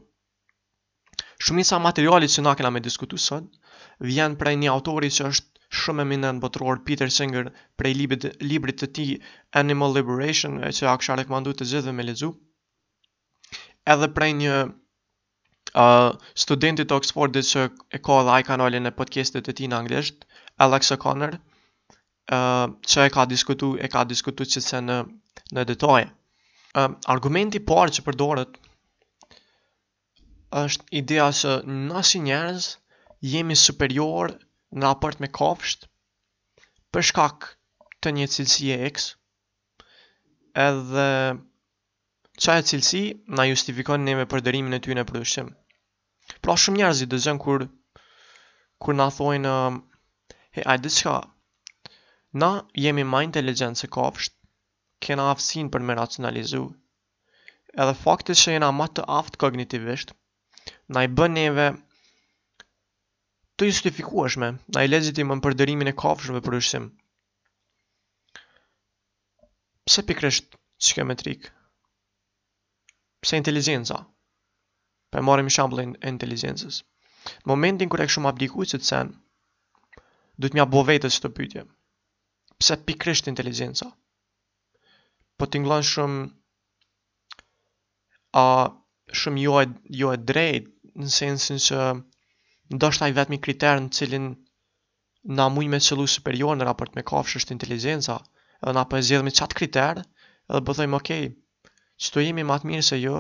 Shumica 1.43 1.79
materialit 1.81 2.31
që 2.35 2.43
na 2.47 2.53
kena 2.59 2.71
me 2.75 2.81
diskutu 2.85 3.19
sot, 3.23 3.45
vjen 4.01 4.37
prej 4.41 4.55
një 4.61 4.71
autori 4.73 5.11
që 5.15 5.27
është 5.33 5.51
shumë 5.85 6.05
e 6.05 6.09
minën 6.13 6.39
botëror 6.43 6.83
Peter 6.87 7.11
Singer 7.11 7.49
prej 7.81 7.95
libit, 7.99 8.27
librit 8.45 8.79
të 8.83 8.89
ti 8.97 9.07
Animal 9.59 9.97
Liberation, 9.97 10.61
e 10.63 10.71
që 10.77 10.87
a 10.87 10.95
kësha 11.01 11.17
rekomandu 11.21 11.51
të 11.59 11.67
gjithëve 11.71 11.89
dhe 11.89 11.95
me 11.99 12.07
lezu, 12.07 12.29
edhe 13.95 14.09
prej 14.19 14.29
një 14.43 14.55
uh, 14.69 16.11
studentit 16.45 16.95
Oxfordit 16.99 17.49
që 17.51 17.67
e 17.99 18.03
ka 18.07 18.21
dhe 18.29 18.39
i 18.39 18.47
kanalin 18.51 18.87
e 18.87 18.95
podcastit 19.01 19.49
të 19.49 19.57
ti 19.61 19.67
në 19.73 19.81
anglesht, 19.83 20.29
Alex 20.69 20.95
O'Connor, 20.95 21.35
uh, 21.35 22.67
që 22.87 23.09
e 23.09 23.15
ka 23.19 23.27
diskutu, 23.35 23.73
e 23.75 23.91
ka 23.97 24.07
diskutu 24.15 24.47
që 24.55 24.63
se 24.69 24.83
në, 24.87 25.01
në 25.59 25.67
detoje. 25.73 26.07
Uh, 26.75 26.95
argumenti 27.17 27.59
parë 27.73 27.97
që 27.99 28.05
përdoret 28.07 28.57
është 30.59 30.95
ideja 31.01 31.25
se 31.37 31.53
na 31.91 32.01
si 32.09 32.21
njerëz 32.25 32.67
jemi 33.31 33.55
superior 33.61 34.35
në 34.35 34.85
raport 34.93 35.23
me 35.25 35.31
kopsht 35.39 35.89
për 36.95 37.07
shkak 37.09 37.49
të 38.05 38.13
një 38.19 38.27
cilësie 38.35 38.77
X. 38.91 39.09
Edhe 40.67 41.09
çaja 42.45 42.67
cilësi 42.71 43.03
na 43.39 43.49
justifikon 43.51 44.07
ne 44.07 44.15
me 44.21 44.29
përdorimin 44.35 44.79
e 44.79 44.83
tyre 44.87 44.99
në 45.01 45.07
prodhim. 45.11 45.51
Pra 46.45 46.57
shumë 46.65 46.83
njerëz 46.83 47.03
i 47.07 47.11
dëgjojnë 47.15 47.45
kur 47.47 47.67
kur 48.85 48.99
na 49.01 49.09
thonë 49.19 49.51
he 50.59 50.63
ai 50.75 50.79
diçka. 50.87 51.17
Na 52.43 52.51
jemi 52.85 53.05
më 53.11 53.25
inteligjent 53.31 53.81
se 53.83 53.89
kopsht, 53.99 54.35
kena 55.05 55.27
aftësinë 55.33 55.73
për 55.75 55.83
me 55.89 55.95
racionalizuar. 56.03 56.73
Edhe 57.83 57.99
fakti 58.07 58.37
që 58.43 58.57
jena 58.59 58.71
më 58.79 58.87
të 58.97 59.05
aftë 59.19 59.41
kognitivisht, 59.45 60.15
na 60.89 61.05
i 61.05 61.09
bën 61.09 61.33
neve 61.33 61.69
të 63.57 63.69
justifikueshme, 63.71 64.49
na 64.75 64.83
i 64.85 64.91
legitimon 64.91 65.41
përdërimin 65.45 65.91
e 65.93 65.97
kafshëve 65.97 66.43
për 66.45 66.59
ushqim. 66.59 66.89
Pse 69.87 70.03
pikrisht 70.09 70.57
psikometrik? 70.83 71.49
Pse 73.25 73.41
inteligjenca? 73.41 74.03
Për 75.13 75.23
marrim 75.29 75.51
shembullin 75.55 75.95
e 76.01 76.11
inteligjencës. 76.13 76.83
Momentin 77.49 77.89
kur 77.93 78.03
e 78.05 78.09
kshum 78.11 78.27
abdikuj 78.29 78.69
që 78.73 78.81
të 78.83 78.89
sen, 78.89 79.13
du 80.37 80.51
të 80.51 80.59
mja 80.59 80.67
bo 80.69 80.83
vetës 80.89 81.21
të 81.23 81.31
pytje. 81.39 81.63
Pse 82.61 82.77
pikrisht 82.89 83.31
inteligjenca? 83.31 83.89
Po 85.39 85.47
t'inglon 85.51 85.85
shumë 85.87 86.25
a 88.39 88.47
shumë 89.21 89.47
jo 89.95 90.11
e 90.13 90.19
drejt 90.33 90.73
në 91.03 91.09
sensin 91.13 91.59
që 91.63 91.79
ndoshtë 92.75 93.05
ai 93.07 93.15
vetëmi 93.17 93.39
kriter 93.45 93.81
në 93.85 93.91
cilin 93.99 94.29
na 95.39 95.47
mujnë 95.55 95.73
me 95.75 95.81
qëllu 95.87 96.07
superior 96.13 96.57
në 96.59 96.67
raport 96.69 96.95
me 96.99 97.05
kafshë 97.11 97.41
është 97.43 97.55
inteligjenca, 97.57 98.17
edhe 98.63 98.75
na 98.77 98.85
po 98.91 99.01
e 99.01 99.31
qatë 99.41 99.59
kriter, 99.61 100.03
edhe 100.51 100.63
bëthojmë, 100.69 100.93
po 100.95 101.01
okej, 101.03 101.25
okay, 101.27 101.35
qëtu 102.05 102.25
jemi 102.27 102.45
më 102.51 102.59
të 102.63 102.71
mirë 102.71 102.87
se 102.89 102.99
jo, 103.01 103.17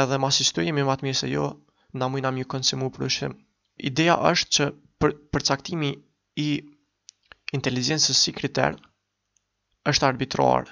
edhe 0.00 0.18
mas 0.24 0.40
i 0.44 0.48
qëtu 0.48 0.64
jemi 0.68 0.86
të 0.88 1.06
mirë 1.08 1.20
se 1.22 1.30
jo, 1.30 1.46
na 2.00 2.08
mujnë 2.12 2.30
amë 2.32 2.44
ju 2.44 2.50
konsimu 2.56 2.90
për 2.94 3.38
Ideja 3.88 4.14
është 4.28 4.50
që 4.54 4.64
për, 5.00 5.12
përcaktimi 5.34 5.88
i 6.42 6.48
inteligjencës 7.56 8.18
si 8.24 8.34
kriter 8.36 8.76
është 9.92 10.06
arbitrar. 10.12 10.68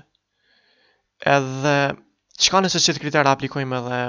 Edhe, 1.37 1.75
çka 2.45 2.61
nëse 2.61 2.83
qëtë 2.85 3.02
kriter 3.02 3.31
aplikojmë 3.33 3.79
edhe 3.79 4.02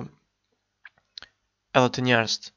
edhe 1.79 1.89
të 1.97 2.03
njerëst. 2.07 2.47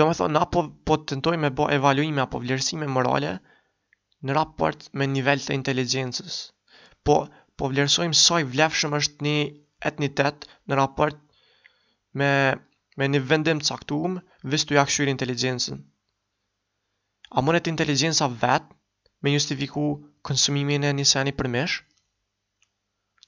Do 0.00 0.06
me 0.08 0.14
thonë, 0.18 0.34
na 0.36 0.42
po, 0.54 0.62
po 0.88 0.96
të 1.02 1.12
tentoj 1.14 1.36
me 1.44 1.50
bo 1.58 1.66
evaluime 1.78 2.22
apo 2.24 2.40
vlerësime 2.42 2.88
morale 2.96 3.30
në 4.26 4.36
raport 4.38 4.88
me 5.00 5.08
nivell 5.14 5.42
të 5.46 5.56
inteligencës. 5.56 6.36
Po, 7.06 7.16
po 7.56 7.70
vlerësojmë 7.72 8.18
soj 8.24 8.42
vlefshëm 8.54 8.96
është 9.00 9.26
një 9.28 9.36
etnitet 9.90 10.48
në 10.68 10.78
raport 10.80 11.18
me, 12.20 12.30
me 13.00 13.08
një 13.14 13.22
vendim 13.30 13.62
të 13.62 13.70
saktum, 13.70 14.18
vis 14.54 14.66
të 14.66 14.78
jakëshyri 14.80 15.14
inteligencën. 15.14 15.80
A 17.38 17.42
mënet 17.46 17.68
inteligenca 17.72 18.28
vetë 18.44 18.76
me 19.24 19.32
justifiku 19.32 19.86
konsumimin 20.28 20.84
e 20.86 20.92
një 20.98 21.06
seni 21.12 21.32
përmesh? 21.40 21.78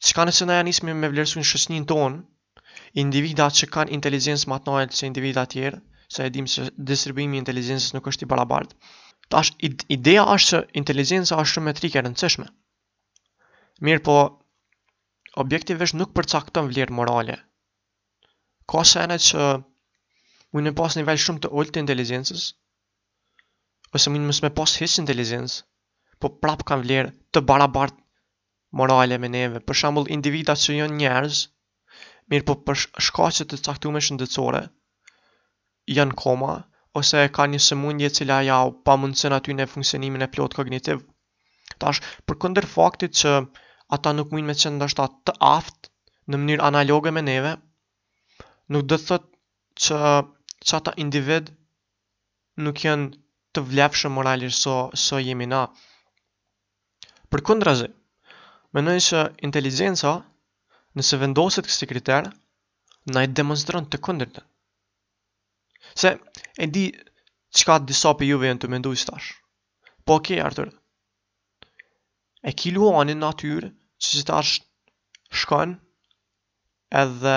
Që 0.04 0.14
ka 0.18 0.24
nëse 0.28 0.46
na 0.46 0.60
janë 0.60 0.72
ismi 0.76 0.94
me 0.94 1.10
vlerësu 1.10 1.40
në 1.40 1.48
shësnin 1.52 1.86
tonë, 1.90 2.20
individa 2.96 3.48
që 3.52 3.68
kanë 3.74 3.92
inteligjencë 3.96 4.48
më 4.48 4.58
të 4.64 4.74
lartë 4.74 4.96
se 4.98 5.06
individa 5.08 5.42
të 5.46 5.52
tjerë, 5.54 5.78
se 6.14 6.24
e 6.24 6.30
dim 6.36 6.46
se 6.52 6.66
distribuimi 6.90 7.36
i 7.36 7.42
inteligjencës 7.42 7.92
nuk 7.96 8.08
është 8.12 8.24
i 8.26 8.30
barabartë. 8.32 8.76
Tash 9.28 9.52
ideja 9.98 10.24
është 10.36 10.48
se 10.52 10.60
inteligjenca 10.80 11.36
është 11.42 11.52
shumë 11.54 11.66
metrike 11.68 11.98
e 11.98 12.02
rëndësishme. 12.06 12.46
Mirë 13.88 14.04
po, 14.06 14.14
objektivisht 15.42 15.98
nuk 16.00 16.14
përcakton 16.16 16.70
vlerë 16.70 16.94
morale. 16.96 17.36
Ka 18.68 18.84
sene 18.88 19.18
që 19.20 19.50
mund 20.56 20.70
të 20.70 20.76
pas 20.80 20.96
nivel 20.96 21.20
shumë 21.24 21.44
të 21.44 21.50
ullë 21.60 21.74
të 21.74 21.84
inteligencës, 21.84 22.46
ose 23.96 24.12
mund 24.12 24.28
mësë 24.30 24.46
me 24.48 24.54
pas 24.56 24.76
his 24.80 24.96
inteligencë, 25.02 25.60
po 26.24 26.32
prapë 26.42 26.66
kanë 26.72 26.84
vlerë 26.86 27.12
të 27.36 27.44
barabartë 27.44 28.00
morale 28.80 29.20
me 29.20 29.28
neve. 29.36 29.60
Për 29.68 29.80
shambull, 29.82 30.08
individat 30.16 30.60
që 30.64 30.80
janë 30.80 30.96
njerëz, 31.02 31.42
mirë 32.32 32.44
po 32.48 32.54
për 32.68 32.80
shkacet 33.08 33.48
të 33.52 33.58
caktume 33.66 34.00
shëndetsore, 34.06 34.58
janë 35.98 36.16
koma, 36.22 36.50
ose 37.00 37.22
ka 37.38 37.46
një 37.52 37.60
sëmundje 37.66 38.10
cila 38.20 38.40
ja 38.48 38.58
o 38.68 38.72
pa 38.88 38.96
mundësën 39.04 39.34
aty 39.36 39.56
në 39.56 39.66
funksionimin 39.72 40.26
e 40.26 40.30
plot 40.34 40.56
kognitiv. 40.58 41.04
Tash, 41.80 42.02
për 42.28 42.38
këndër 42.44 42.68
faktit 42.74 43.14
që 43.22 43.32
ata 43.96 44.12
nuk 44.18 44.32
mund 44.34 44.48
me 44.50 44.56
qenë 44.60 44.76
në 44.76 44.84
dështat 44.86 45.16
të 45.28 45.36
aft, 45.52 45.90
në 46.28 46.40
mënyrë 46.42 46.66
analoge 46.70 47.12
me 47.18 47.24
neve, 47.28 47.54
nuk 48.76 48.84
dhe 48.90 48.98
thët 49.06 49.28
që 49.86 50.00
që 50.68 50.74
ata 50.78 50.92
individ 51.04 51.52
nuk 52.66 52.82
jenë 52.84 53.20
të 53.54 53.62
vlefshë 53.70 54.08
moralisë 54.18 54.58
së 54.58 54.64
so, 54.68 54.78
so 55.06 55.20
jemi 55.28 55.46
na. 55.54 55.62
Për 57.32 57.44
këndër 57.50 57.72
azë, 57.76 57.94
Mënojnë 58.76 59.02
që 59.04 59.20
inteligenca 59.46 60.10
nëse 60.98 61.18
vendoset 61.22 61.68
kësi 61.68 61.86
kriter, 61.90 62.28
na 63.14 63.22
i 63.24 63.30
demonstron 63.40 63.86
të 63.88 64.00
këndër 64.06 64.32
të. 64.36 64.42
Se, 66.00 66.10
e 66.16 66.66
di, 66.74 66.86
qka 67.58 67.78
disa 67.90 68.10
për 68.18 68.28
juve 68.32 68.50
jenë 68.50 68.62
të 68.64 68.70
mendu 68.74 68.90
i 68.94 68.98
stash. 69.02 69.30
Po, 70.04 70.18
oke, 70.18 70.34
okay, 70.34 70.42
Artur. 70.44 70.72
E 72.48 72.52
ki 72.58 72.74
luani 72.76 73.14
në 73.16 73.30
atyre, 73.32 73.70
që 74.00 74.10
si 74.18 74.24
tash 74.28 74.52
shkon, 75.42 75.76
edhe 77.02 77.36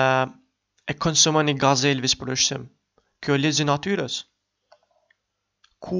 e 0.92 0.98
konsumon 1.06 1.50
i 1.52 1.56
Elvis 1.94 2.18
për 2.20 2.34
është 2.36 2.60
Kjo 3.22 3.34
lezi 3.38 3.62
natyres. 3.68 4.14
Ku, 5.82 5.98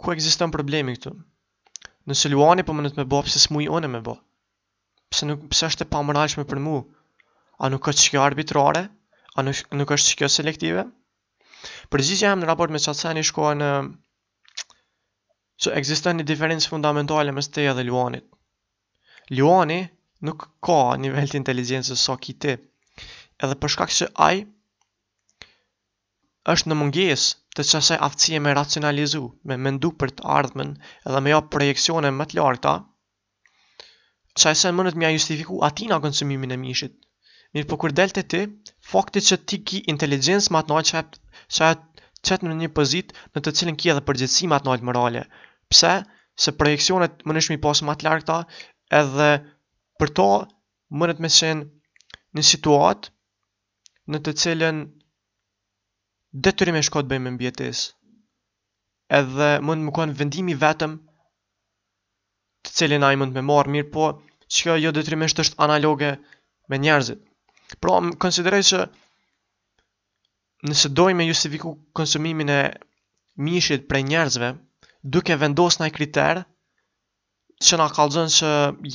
ku 0.00 0.12
egziston 0.14 0.50
problemi 0.54 0.96
këtu? 0.98 1.12
Nëse 2.10 2.30
luani 2.32 2.64
për 2.66 2.74
po 2.74 2.82
nëtë 2.84 3.00
me 3.00 3.04
bo, 3.12 3.20
pëse 3.26 3.42
s'mui 3.44 3.68
one 3.78 3.90
me 3.92 4.00
bo 4.06 4.16
pse 5.12 5.26
nuk 5.28 5.42
pse 5.52 5.68
është 5.72 5.84
e 5.86 5.92
pamëndshme 5.92 6.44
për 6.52 6.60
mua? 6.66 6.78
A 7.62 7.68
nuk 7.72 7.82
ka 7.86 7.92
çka 8.02 8.22
arbitrare? 8.22 8.80
A 9.40 9.44
nuk 9.46 9.60
nuk 9.80 9.92
është 9.96 10.14
çka 10.14 10.28
selektive? 10.38 10.84
Përgjigjja 11.94 12.32
në 12.40 12.48
raport 12.50 12.74
me 12.76 12.80
çfarë 12.84 13.02
tani 13.04 13.22
shkoa 13.28 13.52
në 13.60 13.68
so 15.64 15.72
ekziston 15.80 16.18
një 16.20 16.26
diferencë 16.30 16.70
fundamentale 16.72 17.34
mes 17.36 17.48
teja 17.58 17.74
dhe 17.78 17.84
Luanit. 17.88 18.26
Luani 19.38 19.78
nuk 20.30 20.48
ka 20.68 20.80
nivel 21.04 21.30
të 21.30 21.40
inteligjencës 21.42 21.94
sa 21.94 22.02
so 22.02 22.18
ki 22.26 22.34
ti. 22.44 22.56
Edhe 23.40 23.60
për 23.62 23.74
shkak 23.76 23.94
se 23.98 24.08
ai 24.28 24.42
është 26.54 26.70
në 26.72 26.78
mungesë 26.80 27.38
të 27.58 27.64
çësaj 27.70 27.98
aftësie 28.08 28.38
me 28.42 28.52
racionalizu, 28.58 29.22
me 29.50 29.56
mendu 29.66 29.90
për 30.02 30.12
të 30.18 30.26
ardhmen, 30.40 30.74
edhe 31.06 31.22
me 31.28 31.32
jo 31.36 31.40
projeksione 31.56 32.12
më 32.20 32.26
të 32.32 32.38
larta, 32.40 32.74
Qaj 34.40 34.54
sen 34.62 34.74
mënët 34.78 34.96
mja 35.00 35.08
justifiku 35.14 35.56
ati 35.68 35.86
nga 35.88 35.98
konsumimin 36.04 36.52
e 36.54 36.58
mishit. 36.62 36.94
Mirë 37.56 37.64
për 37.66 37.70
po 37.72 37.78
kur 37.82 37.92
delë 37.98 38.16
të 38.18 38.22
ti, 38.32 38.40
faktit 38.92 39.24
që 39.30 39.36
ti 39.52 39.58
ki 39.70 39.78
inteligencë 39.92 40.52
më 40.56 40.62
të 40.66 40.72
nalë 40.72 40.86
që 40.92 42.34
e 42.34 42.36
të 42.40 42.48
në 42.50 42.56
një 42.60 42.68
pozit 42.76 43.14
në 43.34 43.42
të 43.46 43.52
cilin 43.58 43.78
ki 43.80 43.92
edhe 43.92 44.04
përgjithsi 44.08 44.48
ma 44.50 44.58
nalë 44.66 44.88
morale. 44.88 45.22
Pse? 45.72 45.92
Se 46.44 46.52
projekcionet 46.60 47.22
më 47.24 47.36
nëshmi 47.38 47.56
pasë 47.64 47.86
më 47.88 47.94
të 48.00 48.08
larkë 48.08 48.38
edhe 49.00 49.30
për 50.02 50.12
më 50.24 51.00
mënët 51.02 51.22
me 51.24 51.30
shenë 51.36 52.36
në 52.36 52.44
situatë 52.52 53.10
në 54.14 54.18
të 54.26 54.36
cilin 54.42 54.82
detyrimi 56.48 56.82
shkot 56.88 57.08
bëjmë 57.12 57.32
në 57.32 57.40
bjetisë 57.40 57.88
edhe 59.20 59.48
mund 59.68 59.82
më 59.88 59.94
kënë 60.00 60.16
vendimi 60.20 60.54
vetëm 60.66 60.92
të 62.66 62.74
cilin 62.82 63.06
a 63.06 63.12
i 63.14 63.18
mund 63.20 63.36
me 63.38 63.42
marr 63.48 63.70
mirë 63.72 63.90
po, 63.94 64.06
që 64.58 64.76
jo 64.82 64.92
detrimisht 64.96 65.42
është 65.42 65.58
analoge 65.66 66.12
me 66.72 66.78
njerëzit. 66.82 67.22
Pra, 67.82 67.96
më 68.06 68.16
konsideraj 68.24 68.62
që 68.70 68.80
nëse 70.70 70.90
doj 70.98 71.12
të 71.18 71.26
justifiku 71.28 71.74
konsumimin 71.98 72.50
e 72.56 72.60
mishit 73.46 73.86
prej 73.90 74.02
njerëzve, 74.10 74.50
duke 75.16 75.36
vendosur 75.42 75.82
në 75.84 75.90
i 75.92 75.96
kriterë, 75.98 76.44
që 77.66 77.78
na 77.80 77.86
kalëzën 77.96 78.32
që 78.36 78.48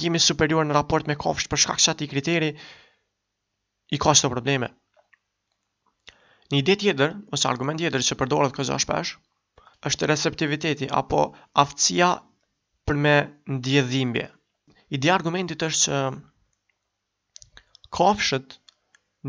jemi 0.03 0.21
superior 0.21 0.67
në 0.69 0.75
raport 0.77 1.07
me 1.09 1.15
kofsh 1.21 1.47
për 1.51 1.63
shkak 1.65 1.81
të 1.99 2.05
i 2.07 2.11
kriteri, 2.11 2.51
i 3.95 3.97
ka 4.01 4.13
shto 4.15 4.31
probleme. 4.33 4.69
Një 6.51 6.57
ide 6.61 6.75
tjetër, 6.83 7.13
ose 7.35 7.47
argument 7.47 7.79
tjetër 7.79 8.03
që 8.07 8.19
përdorët 8.21 8.55
këzë 8.57 8.77
është 8.81 8.99
është 9.89 10.07
receptiviteti, 10.11 10.87
apo 10.99 11.21
aftësia 11.61 12.09
për 12.89 12.95
me 13.05 13.15
ndje 13.55 13.81
dhimbje. 13.89 14.27
Ide 14.97 15.09
argumentit 15.17 15.59
është 15.67 15.81
që 15.83 15.97
kafshët 17.97 18.47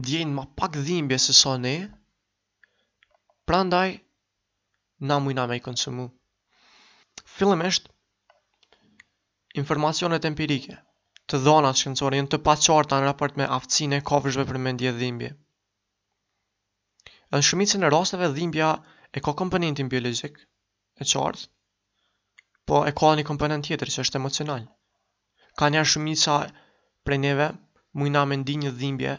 ndjejnë 0.02 0.32
ma 0.38 0.44
pak 0.60 0.72
dhimbje 0.88 1.18
se 1.26 1.32
sa 1.40 1.52
ne, 1.64 1.74
pra 3.48 3.60
ndaj, 3.70 3.90
na 5.10 5.16
mujna 5.24 5.44
me 5.50 5.54
i 5.60 5.64
konsumu. 5.66 6.06
Filëm 7.36 7.60
është, 7.68 7.86
informacionet 9.62 10.22
empirike, 10.30 10.74
të 11.28 11.36
dhonat 11.44 11.76
shkencore, 11.80 12.18
janë 12.20 12.32
të 12.34 12.38
paqarta 12.48 12.94
në 13.00 13.04
raport 13.10 13.34
me 13.40 13.44
aftësine 13.58 13.98
kafshëve 14.12 14.44
për 14.52 14.58
me 14.66 14.70
ndje 14.78 14.92
dhimbje. 15.02 15.32
Në 17.32 17.38
shumicën 17.50 17.82
e 17.88 17.92
rasteve, 17.96 18.26
dhimbja 18.38 18.68
e 19.12 19.18
ka 19.24 19.30
komponentin 19.42 19.90
biologik, 19.96 20.34
e 21.00 21.02
qartë, 21.14 21.42
Po 22.66 22.84
e 22.86 22.92
ka 22.98 23.10
një 23.18 23.24
komponent 23.26 23.66
tjetër 23.66 23.90
që 23.94 24.02
është 24.04 24.18
emocional. 24.20 24.66
Ka 25.58 25.68
një 25.74 25.80
shumica 25.92 26.34
prej 27.06 27.18
neve 27.24 27.48
mund 27.98 28.14
me 28.18 28.22
mendin 28.32 28.62
një 28.64 28.70
dhimbje 28.82 29.14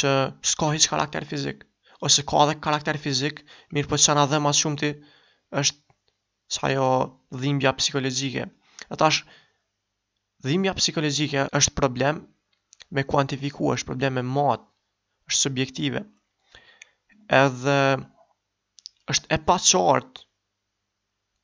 që 0.00 0.12
s'ka 0.50 0.68
hiç 0.76 0.86
karakter 0.92 1.26
fizik 1.32 1.64
ose 2.06 2.22
ka 2.30 2.42
edhe 2.44 2.54
karakter 2.66 2.98
fizik, 3.06 3.40
mirë 3.74 3.88
po 3.90 3.96
çana 4.04 4.24
dhe 4.30 4.38
më 4.44 4.50
shumë 4.60 4.80
ti 4.82 4.90
është 5.62 6.68
ajo 6.68 6.86
dhimbja 7.42 7.72
psikologjike. 7.80 8.44
Atash 8.94 9.20
dhimbja 10.46 10.74
psikologjike 10.80 11.46
është 11.60 11.74
problem 11.80 12.20
me 12.94 13.04
kuantifikuar, 13.12 13.78
është 13.80 13.88
problem 13.90 14.18
me 14.20 14.24
mat, 14.36 14.66
është 15.30 15.40
subjektive. 15.46 16.02
Edhe 17.42 17.78
është 19.14 19.34
e 19.36 19.38
pa 19.48 19.56
qartë 19.70 20.23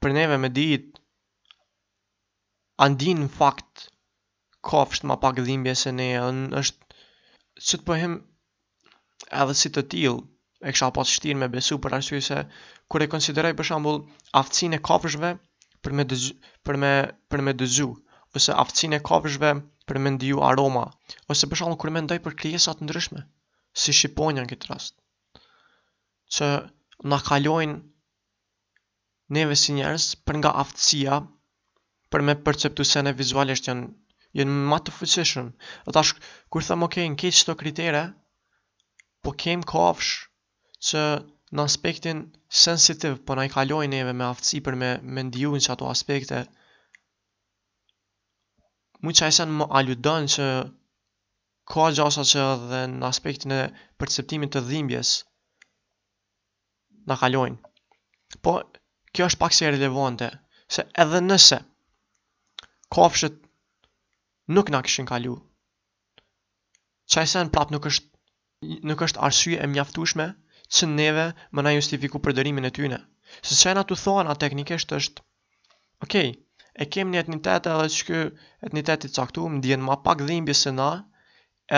për 0.05 0.13
neve 0.17 0.37
me 0.43 0.49
dit 0.57 0.97
andin 2.85 3.19
në 3.27 3.33
fakt 3.37 3.83
kofsht 4.69 5.05
ma 5.11 5.17
pak 5.25 5.41
dhimbje 5.49 5.75
se 5.85 5.93
ne 5.97 6.07
në 6.37 6.63
është 6.63 7.01
që 7.71 7.81
të 7.81 7.87
pohem 7.91 8.15
edhe 9.43 9.57
si 9.63 9.73
të 9.75 9.85
til 9.95 10.09
e 10.61 10.73
kësha 10.73 10.89
pas 10.99 11.13
shtirë 11.17 11.41
me 11.43 11.49
besu 11.57 11.79
për 11.85 11.99
arsuj 11.99 12.23
se 12.29 12.39
kër 12.93 13.05
e 13.07 13.11
konsideraj 13.15 13.53
për 13.59 13.69
shambull 13.71 14.01
aftësin 14.41 14.77
e 14.77 14.81
kofshve 14.89 15.35
për 15.87 15.95
me 15.99 16.05
dëzu, 16.09 16.33
për 16.69 16.81
me, 16.85 16.93
për 17.33 17.45
me 17.45 17.55
dëzu 17.61 17.91
ose 18.41 18.57
aftësin 18.65 18.97
e 18.97 19.03
kofshve 19.11 19.53
për 19.91 20.01
me 20.05 20.15
ndiju 20.17 20.43
aroma 20.49 20.87
ose 21.35 21.49
për 21.53 21.63
shambull 21.63 21.81
kër 21.85 21.95
me 21.99 22.03
ndoj 22.07 22.19
për 22.29 22.39
kryesat 22.43 22.83
ndryshme 22.89 23.25
si 23.85 23.95
shqiponja 24.01 24.45
në 24.47 24.53
këtë 24.55 24.73
rast 24.73 24.97
që 26.39 26.51
në 27.13 27.21
kalojnë 27.29 27.79
neve 29.35 29.55
si 29.59 29.75
njerës 29.77 30.05
për 30.29 30.39
nga 30.41 30.51
aftësia 30.63 31.17
për 32.15 32.25
me 32.29 32.35
perceptu 32.47 32.87
se 32.93 33.03
ne 33.07 33.13
vizualisht 33.19 33.69
janë 33.71 33.93
janë 34.41 34.63
më 34.71 34.79
të 34.87 34.95
fuqishëm. 34.97 35.51
Do 35.87 35.95
tash 35.95 36.13
kur 36.53 36.63
okej, 36.67 36.87
okay, 36.87 37.07
në 37.13 37.19
keqë 37.23 37.37
çto 37.41 37.55
kritere, 37.61 38.03
po 39.23 39.31
kem 39.43 39.63
kofsh 39.73 40.11
që 40.89 41.03
në 41.55 41.67
aspektin 41.69 42.25
sensitiv, 42.63 43.19
po 43.27 43.37
na 43.39 43.47
i 43.49 43.53
kaloj 43.55 43.85
neve 43.95 44.15
me 44.19 44.27
aftësi 44.27 44.61
për 44.69 44.79
me 44.83 44.91
me 45.19 45.23
që 45.37 45.63
çato 45.69 45.87
aspekte. 45.95 46.43
Mund 49.03 49.17
të 49.21 49.31
ishan 49.33 49.55
më 49.59 49.65
aludon 49.79 50.29
se 50.37 50.47
ka 51.71 51.87
gjasa 51.99 52.23
që 52.33 52.49
dhe 52.71 52.83
në 52.99 53.07
aspektin 53.13 53.57
e 53.61 53.63
perceptimit 53.99 54.53
të 54.57 54.67
dhimbjes 54.71 55.15
në 57.11 57.19
kalojnë. 57.23 57.59
Po, 58.47 58.53
kjo 59.17 59.27
është 59.31 59.39
pak 59.43 59.55
se 59.57 59.71
relevante, 59.75 60.27
se 60.75 60.83
edhe 61.05 61.21
nëse 61.27 61.57
kofshët 62.97 63.39
nuk 64.59 64.71
na 64.75 64.81
këshin 64.87 65.09
kalu, 65.11 65.33
qaj 67.15 67.27
sen 67.33 67.51
prap 67.57 67.73
nuk 67.75 67.87
është, 67.91 68.07
nuk 68.93 69.03
është 69.07 69.23
arsye 69.29 69.59
e 69.65 69.69
mjaftushme 69.75 70.27
që 70.79 70.89
neve 70.93 71.25
më 71.59 71.67
na 71.67 71.73
justifiku 71.79 72.23
për 72.29 72.45
e 72.45 72.71
tyne. 72.79 73.01
Se 73.47 73.55
që 73.59 73.71
e 73.71 73.75
na 73.79 73.83
të 73.87 73.97
thohen 74.05 74.31
atë 74.31 74.43
teknikisht 74.45 74.93
është, 74.99 75.23
okej, 76.07 76.31
okay, 76.31 76.39
e 76.75 76.87
kem 76.95 77.11
një 77.13 77.21
etnitet 77.25 77.69
edhe 77.73 77.87
që 77.95 78.07
kë 78.09 78.21
etnitetit 78.69 79.15
caktu, 79.19 79.47
më 79.55 79.61
djenë 79.67 79.87
ma 79.89 79.97
pak 80.07 80.23
dhimbje 80.31 80.57
se 80.63 80.71
na, 80.79 80.89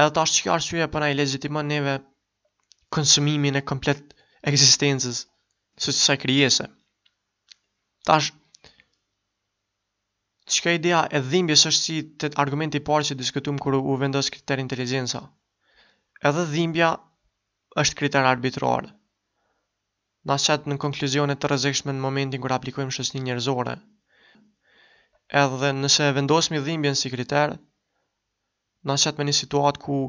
edhe 0.01 0.13
ta 0.19 0.25
është 0.29 0.45
që 0.47 0.53
arsye 0.57 0.81
për 0.85 0.91
po 0.91 0.95
përna 0.97 1.11
i 1.15 1.19
legitimon 1.21 1.73
neve 1.75 1.97
konsumimin 2.97 3.61
e 3.61 3.65
komplet 3.73 4.17
eksistencës 4.53 5.21
së 5.87 5.97
kësaj 5.99 6.19
krijese. 6.27 6.69
Tash, 8.09 8.29
ka 10.63 10.73
idea 10.79 11.01
e 11.19 11.21
dhimbjes 11.33 11.63
është 11.71 11.83
si 11.89 11.97
të 12.23 12.31
argumenti 12.45 12.81
parë 12.89 13.07
që 13.11 13.17
diskutum 13.21 13.61
kërë 13.65 13.79
u 13.79 13.95
vendos 14.01 14.31
kriter 14.35 14.63
inteligenca. 14.63 15.21
Edhe 16.31 16.43
dhimbja 16.55 16.89
është 17.83 17.99
kriter 18.01 18.27
arbitrarë. 18.33 18.91
Na 20.31 20.35
qëtë 20.47 20.71
në 20.73 20.79
konkluzionet 20.87 21.41
të 21.45 21.51
rëzikshme 21.53 21.95
në 21.95 22.03
momentin 22.07 22.43
kërë 22.47 22.57
aplikojmë 22.59 22.97
shësni 22.97 23.23
njerëzore. 23.29 23.77
Edhe 25.45 25.71
nëse 25.79 26.11
vendosmi 26.19 26.63
dhimbjen 26.67 26.99
si 27.03 27.11
kriter, 27.15 27.55
na 28.91 28.99
qëtë 29.05 29.19
me 29.23 29.29
një 29.31 29.37
situatë 29.43 29.83
ku 29.87 30.01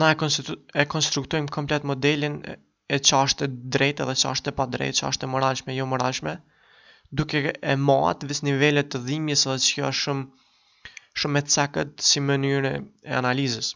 na 0.00 0.12
e, 0.12 0.50
e 0.80 0.84
konstruktojmë 0.96 1.54
komplet 1.60 1.84
modelin 1.92 2.40
e 2.48 2.98
qashtë 3.12 3.52
drejtë 3.76 4.04
edhe 4.08 4.18
qashtë 4.24 4.52
e 4.52 4.56
pa 4.62 4.68
drejtë, 4.76 5.00
qashtë 5.06 5.28
e 5.28 5.32
moralshme, 5.36 5.76
jo 5.82 5.86
moralshme, 5.94 6.36
duke 7.16 7.52
e 7.62 7.74
matë 7.80 8.28
vis 8.28 8.42
nivellet 8.44 8.90
të 8.92 9.00
dhimjes 9.06 9.44
dhe 9.48 9.54
që 9.66 9.84
është 9.88 10.02
shumë 10.02 11.20
shumë 11.22 11.40
e 11.42 11.46
cakët 11.54 12.04
si 12.08 12.20
mënyrë 12.22 12.72
e 12.78 13.14
analizës. 13.20 13.70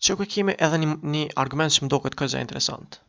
Që 0.00 0.16
ku 0.16 0.26
kemi 0.34 0.54
edhe 0.66 0.78
një, 0.82 0.92
një 1.14 1.24
argument 1.42 1.74
që 1.74 1.82
më 1.84 1.90
do 1.92 1.98
këtë 2.04 2.18
këzë 2.20 2.38
e 2.38 2.44
interesant. 2.46 3.00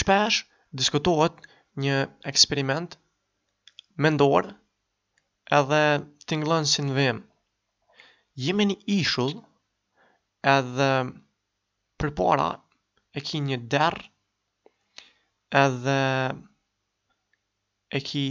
Shpesh 0.00 0.40
diskutohet 0.80 1.36
një 1.84 1.98
eksperiment 2.32 2.96
mendor 4.02 4.48
edhe 5.58 5.82
tinglën 6.28 6.66
si 6.66 6.82
në 6.84 6.96
vim. 6.98 7.20
Jemi 8.46 8.66
një 8.70 8.76
ishull 8.98 9.36
edhe 10.56 10.90
për 12.00 12.12
para 12.18 12.48
e 13.18 13.22
ki 13.28 13.40
një 13.46 13.60
derë 13.70 14.12
edhe 15.62 15.98
e 17.98 18.02
ki 18.10 18.26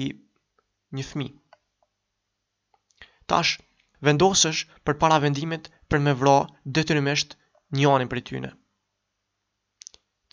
një 0.98 1.06
fmi. 1.12 1.26
Tash, 3.32 3.56
vendosësh 4.08 4.64
për 4.88 4.98
para 5.04 5.20
vendimit 5.24 5.70
për 5.94 6.04
me 6.06 6.14
vro 6.22 6.36
detyrimisht 6.78 7.36
një 7.78 7.92
anin 7.96 8.12
për 8.14 8.24
tyne. 8.30 8.52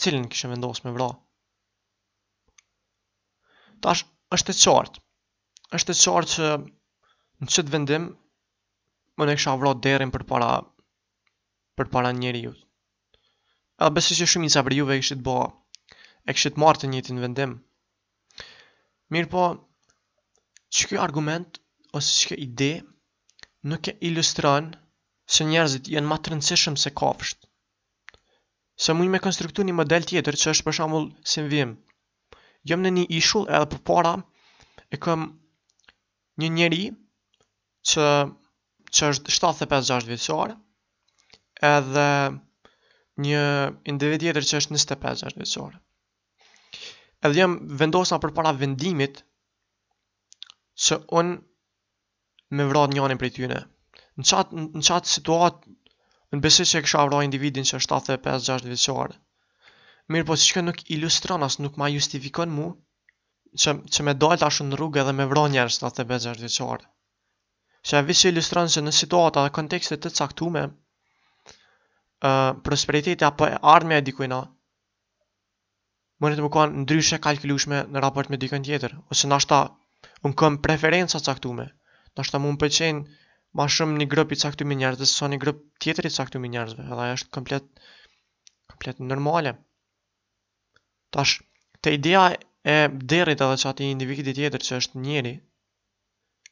Cilin 0.03 0.27
kishe 0.33 0.50
vendosë 0.53 0.87
me 0.87 0.92
vro? 0.96 1.09
Tash, 3.85 4.05
është 4.38 4.55
e 4.57 4.61
qartë. 4.64 5.00
është 5.77 5.94
e 5.94 6.00
qartë 6.05 6.33
që 6.38 6.48
në 6.61 7.50
qëtë 7.55 7.72
vendim, 7.74 8.05
më 9.18 9.27
në 9.29 9.37
kisha 9.38 9.55
vro 9.61 9.72
derin 9.87 10.12
për 10.14 10.24
para, 10.31 10.48
për 11.79 11.88
para 11.96 12.12
njeri 12.20 12.44
ju. 12.46 12.53
A 13.85 13.88
besi 13.96 14.16
që 14.18 14.29
shumë 14.31 14.46
njësa 14.46 14.62
për 14.66 14.77
juve 14.79 14.96
e 14.96 15.03
kishit 15.03 15.22
bo, 15.29 15.37
e 16.31 16.35
kishit 16.37 16.59
martë 16.62 16.90
njëtë 16.92 17.14
në 17.16 17.24
vendim. 17.27 17.55
Mirë 19.14 19.31
po, 19.35 19.44
që 20.75 20.89
kjo 20.91 21.03
argument 21.07 21.61
ose 21.99 22.15
që 22.21 22.27
kjo 22.31 22.37
ide 22.47 22.69
nuk 23.73 23.91
e 23.93 23.97
ilustran 24.09 24.73
se 25.37 25.47
njerëzit 25.49 25.91
jenë 25.95 26.11
ma 26.13 26.19
të 26.21 26.33
rëndësishëm 26.33 26.77
se 26.85 26.93
kafësht. 27.01 27.47
Se 28.85 28.97
mund 28.99 29.13
me 29.15 29.21
konstruktu 29.27 29.65
një 29.69 29.77
model 29.81 30.07
tjetër 30.11 30.37
që 30.43 30.53
është 30.55 30.67
për 30.69 30.77
shamull 30.81 31.07
si 31.33 31.43
më 31.45 31.53
vim. 31.53 31.77
në 32.85 32.91
një 32.97 33.05
ishull 33.21 33.47
edhe 33.57 33.67
për 33.73 33.81
para 33.91 34.15
e 34.91 34.99
këm 35.05 35.23
një 36.43 36.49
njeri 36.59 36.83
që, 37.91 38.07
që 38.95 39.11
është 39.15 39.35
75-6 39.37 40.09
vjetësore 40.09 40.57
edhe 41.71 42.09
një 43.25 43.43
individ 43.93 44.25
tjetër 44.27 44.49
që 44.51 44.61
është 44.63 44.77
25-6 44.81 45.39
vjetësore. 45.39 45.79
Edhe 47.27 47.39
jam 47.41 47.57
vendosa 47.83 48.19
për 48.25 48.35
para 48.41 48.53
vendimit 48.65 49.23
që 50.83 50.97
unë 51.21 52.57
me 52.59 52.65
vrat 52.71 52.93
njënin 52.97 53.21
për 53.21 53.29
i 53.29 53.33
tyne. 53.39 53.59
Në 54.21 54.27
qatë, 54.31 54.63
në 54.79 54.83
qatë 54.89 55.13
situatë, 55.17 55.75
në 56.35 56.41
besi 56.47 56.67
që 56.71 56.79
e 56.81 56.85
kësha 56.87 57.05
vrat 57.11 57.27
individin 57.27 57.69
që 57.69 57.81
75-6 57.87 58.71
vjeqarë. 58.73 59.17
Mirë 60.15 60.29
po 60.31 60.37
që 60.41 60.49
që 60.53 60.63
nuk 60.67 60.83
ilustron, 60.97 61.47
asë 61.47 61.65
nuk 61.65 61.79
ma 61.81 61.89
justifikon 61.93 62.51
mu, 62.57 62.67
që, 63.63 63.77
që 63.95 64.07
me 64.09 64.17
dojt 64.21 64.43
ashtë 64.49 64.67
në 64.69 64.79
rrugë 64.79 65.03
edhe 65.05 65.15
me 65.21 65.29
vrat 65.31 65.55
njërë 65.55 65.75
75-6 65.79 66.45
vjeqarë. 66.45 66.91
Që 67.85 68.01
e 68.01 68.05
visë 68.11 68.33
ilustron 68.33 68.71
që 68.75 68.83
në 68.85 68.95
situatë 68.99 69.47
dhe 69.47 69.55
kontekstet 69.59 70.03
të 70.05 70.13
caktume, 70.19 70.65
uh, 72.27 72.51
prosperiteti 72.67 73.27
apo 73.29 73.49
ardhme 73.77 73.99
e 74.01 74.05
dikujna, 74.11 74.41
mund 76.23 76.39
të 76.39 76.45
më 76.47 76.53
kanë 76.55 76.85
ndryshe 76.87 77.21
kalkulueshme 77.27 77.83
në 77.95 78.05
raport 78.07 78.31
me 78.33 78.39
dikën 78.45 78.65
tjetër 78.69 78.95
ose 79.15 79.29
nashta 79.33 79.65
unë 80.25 80.37
kam 80.41 80.57
preferenca 80.65 81.21
caktume. 81.27 81.67
Do 82.17 82.25
shta 82.27 82.41
mund 82.43 82.61
pëlqen 82.63 83.03
ma 83.59 83.67
shumë 83.75 84.01
një 84.01 84.07
grëp 84.15 84.33
i 84.35 84.39
caktume 84.43 84.77
njerëz 84.81 85.03
se 85.05 85.09
sa 85.21 85.29
një 85.33 85.39
grëp 85.43 85.59
tjetër 85.85 86.09
i 86.09 86.13
caktume 86.17 86.51
njerëzve. 86.53 86.85
Edhe 86.87 87.05
ajo 87.07 87.17
është 87.19 87.33
komplet, 87.37 87.67
komplet 88.73 89.03
normale. 89.11 89.55
Tash, 91.15 91.35
te 91.85 91.93
idea 91.99 92.23
e 92.77 92.79
derit 93.15 93.45
edhe 93.45 93.59
që 93.65 93.75
i 93.85 93.91
individi 93.95 94.35
tjetër 94.39 94.65
që 94.69 94.79
është 94.85 95.03
njeri, 95.07 95.35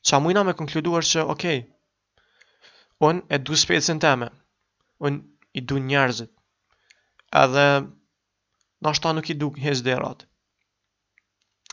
që 0.07 0.17
a 0.19 0.23
mujna 0.23 0.45
me 0.47 0.57
konkluduar 0.59 1.07
që, 1.09 1.25
ok, 1.25 1.33
okay, 1.33 1.65
unë 3.09 3.25
e 3.33 3.39
du 3.41 3.57
specën 3.57 4.03
teme, 4.05 4.29
unë 5.01 5.57
i 5.59 5.63
du 5.69 5.79
njerëzit, 5.89 6.31
edhe 7.45 7.65
dashka 8.85 9.15
nuk 9.17 9.33
i 9.33 9.39
du 9.43 9.51
njëz 9.57 9.81
derat. 9.89 10.27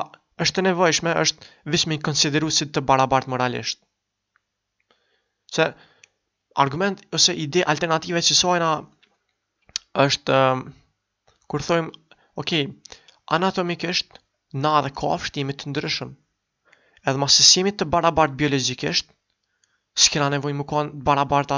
është 0.47 0.63
e 0.63 0.67
nevojshme 0.67 1.13
është 1.23 1.51
vish 1.77 1.87
mi 1.93 2.01
konsideru 2.09 2.51
si 2.57 2.67
të 2.75 2.83
barabart 2.91 3.31
moralisht. 3.35 3.79
Se 5.55 5.69
argument 6.67 7.05
ose 7.21 7.37
ide 7.47 7.63
alternative 7.75 8.25
që 8.31 8.39
sojna 8.43 8.73
është 10.09 10.41
kur 11.53 11.67
thojmë, 11.69 11.95
ok, 12.43 12.55
anatomikisht, 13.39 14.19
na 14.67 14.75
dhe 14.83 14.91
kofsht 15.05 15.39
jemi 15.39 15.55
të 15.61 15.71
ndryshëm 15.71 16.17
edhe 17.11 17.19
mas 17.23 17.37
të 17.39 17.45
simit 17.47 17.79
të 17.83 17.87
barabart 17.93 18.35
biologikisht, 18.41 19.09
s'kina 19.99 20.29
nevoj 20.33 20.53
më 20.59 20.67
konë 20.73 21.03
barabart 21.09 21.55